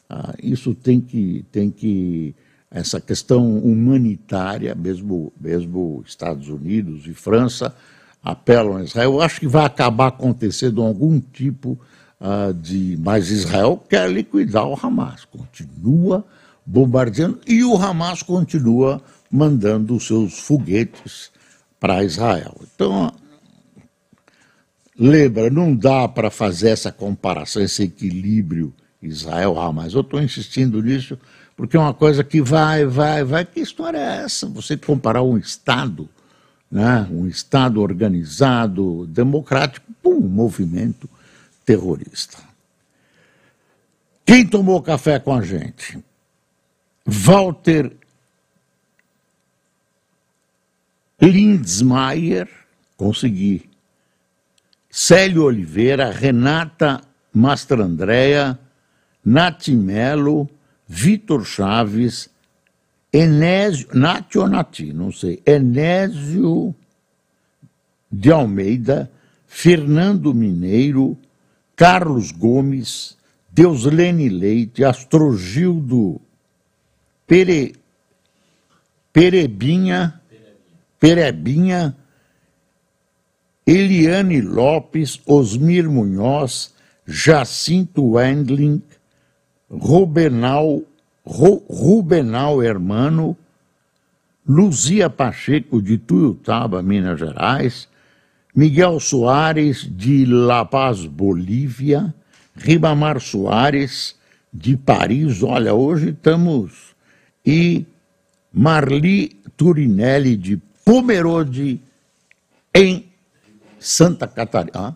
Ah, 0.09 0.35
isso 0.41 0.75
tem 0.75 1.01
que, 1.01 1.45
tem 1.51 1.71
que 1.71 2.35
essa 2.71 3.01
questão 3.01 3.59
humanitária, 3.59 4.75
mesmo, 4.75 5.33
mesmo 5.41 6.03
Estados 6.07 6.49
Unidos 6.49 7.07
e 7.07 7.15
França 7.15 7.75
apelam 8.23 8.77
a 8.77 8.85
Israel. 8.85 9.15
Eu 9.15 9.21
acho 9.21 9.41
que 9.41 9.49
vai 9.49 9.65
acabar 9.65 10.09
acontecendo 10.09 10.83
algum 10.83 11.21
tipo 11.21 11.79
uh, 12.23 12.55
de. 12.55 12.97
Mas 13.03 13.31
Israel 13.31 13.83
quer 13.89 14.11
liquidar 14.11 14.67
o 14.67 14.79
Hamas, 14.81 15.25
continua 15.25 16.25
bombardeando 16.65 17.41
e 17.47 17.65
o 17.65 17.77
Hamas 17.77 18.23
continua 18.23 19.03
mandando 19.31 19.99
seus 19.99 20.39
foguetes 20.39 21.31
para 21.81 22.05
Israel. 22.05 22.55
Então, 22.75 23.13
lembra, 24.97 25.51
não 25.51 25.75
dá 25.75 26.07
para 26.07 26.31
fazer 26.31 26.69
essa 26.69 26.93
comparação, 26.93 27.61
esse 27.61 27.83
equilíbrio 27.83 28.73
Israel, 29.03 29.59
ah, 29.59 29.73
mas 29.73 29.95
eu 29.95 30.03
estou 30.03 30.23
insistindo 30.23 30.81
nisso 30.81 31.19
porque 31.57 31.77
é 31.77 31.81
uma 31.81 31.95
coisa 31.95 32.25
que 32.25 32.41
vai, 32.41 32.85
vai, 32.85 33.25
vai. 33.25 33.45
Que 33.45 33.61
história 33.61 33.99
é 33.99 34.25
essa? 34.25 34.47
Você 34.49 34.77
comparar 34.77 35.23
um 35.23 35.37
Estado, 35.37 36.09
né, 36.71 37.07
um 37.11 37.27
Estado 37.27 37.81
organizado, 37.81 39.07
democrático, 39.07 39.87
com 40.03 40.15
um 40.15 40.29
movimento 40.29 41.09
terrorista. 41.65 42.39
Quem 44.25 44.47
tomou 44.47 44.81
café 44.83 45.19
com 45.19 45.35
a 45.35 45.43
gente? 45.43 46.03
Walter 47.05 47.93
Lindsmaier, 51.21 52.49
consegui. 52.97 53.71
Célio 54.91 55.45
Oliveira, 55.45 56.11
Renata 56.11 57.01
Mastrandréia, 57.33 58.59
Nati 59.25 59.75
Melo, 59.75 60.49
Vitor 60.87 61.45
Chaves, 61.45 62.29
Enésio, 63.13 63.89
Nati 63.95 64.39
ou 64.39 64.49
Nati, 64.49 64.93
não 64.93 65.13
sei, 65.13 65.43
Enésio 65.47 66.75
de 68.11 68.31
Almeida, 68.31 69.11
Fernando 69.47 70.35
Mineiro, 70.35 71.17
Carlos 71.77 72.31
Gomes, 72.33 73.17
Deuslene 73.51 74.29
Leite, 74.29 74.85
Astrogildo 74.85 76.21
Pere, 77.27 77.73
Perebinha, 79.13 80.21
Perebinha, 81.01 81.97
Eliane 83.67 84.41
Lopes, 84.41 85.21
Osmir 85.27 85.89
Munhoz, 85.89 86.75
Jacinto 87.07 88.03
Wendling, 88.03 88.83
Rubenal, 89.71 90.83
Ru, 91.25 91.63
Rubenal 91.69 92.63
Hermano, 92.63 93.37
Luzia 94.47 95.09
Pacheco 95.09 95.81
de 95.81 95.97
Tuiutaba, 95.99 96.83
Minas 96.83 97.19
Gerais, 97.19 97.89
Miguel 98.55 99.01
Soares 99.01 99.89
de 99.91 100.27
La 100.27 100.65
Paz, 100.65 101.07
Bolívia, 101.07 102.15
Ribamar 102.55 103.21
Soares 103.21 104.15
de 104.53 104.77
Paris, 104.77 105.43
olha, 105.43 105.73
hoje 105.73 106.11
estamos, 106.11 106.95
e 107.47 107.87
Marli 108.53 109.41
Turinelli 109.57 110.37
de 110.37 110.61
Pomerode, 110.85 111.81
em 112.75 113.07
Santa 113.79 114.27
Catarina. 114.27 114.73
Ah? 114.75 114.95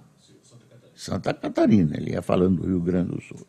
Santa 0.94 1.32
Catarina, 1.32 1.96
ele 1.96 2.12
ia 2.12 2.20
falando 2.20 2.60
do 2.60 2.68
Rio 2.68 2.80
Grande 2.80 3.12
do 3.12 3.22
Sul. 3.22 3.46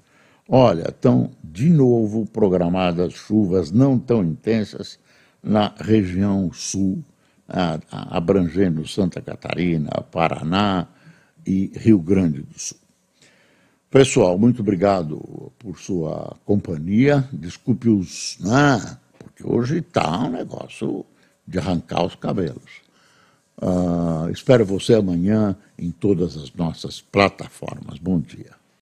Olha, 0.48 0.88
estão 0.88 1.32
de 1.44 1.70
novo 1.70 2.26
programadas 2.26 3.14
chuvas 3.14 3.72
não 3.72 4.00
tão 4.00 4.24
intensas 4.24 4.98
na 5.44 5.74
região 5.78 6.52
sul, 6.54 7.04
abrangendo 7.90 8.88
Santa 8.88 9.22
Catarina, 9.22 9.90
Paraná 10.12 10.88
e 11.46 11.72
Rio 11.76 12.00
Grande 12.00 12.42
do 12.42 12.60
Sul. 12.60 12.78
Pessoal, 13.90 14.38
muito 14.38 14.62
obrigado 14.62 15.52
por 15.58 15.80
sua 15.80 16.36
companhia. 16.44 17.28
Desculpe 17.32 17.88
os. 17.88 18.38
Né, 18.40 18.98
porque 19.18 19.48
hoje 19.48 19.78
está 19.78 20.26
um 20.26 20.32
negócio 20.32 21.06
de 21.48 21.58
arrancar 21.58 22.06
os 22.06 22.16
cabelos. 22.16 22.82
Uh, 23.60 24.30
espero 24.30 24.66
você 24.66 24.94
amanhã 24.94 25.56
em 25.80 25.90
todas 25.90 26.36
as 26.36 26.54
nossas 26.54 27.02
plataformas. 27.02 27.98
Bom 27.98 28.20
dia. 28.20 28.57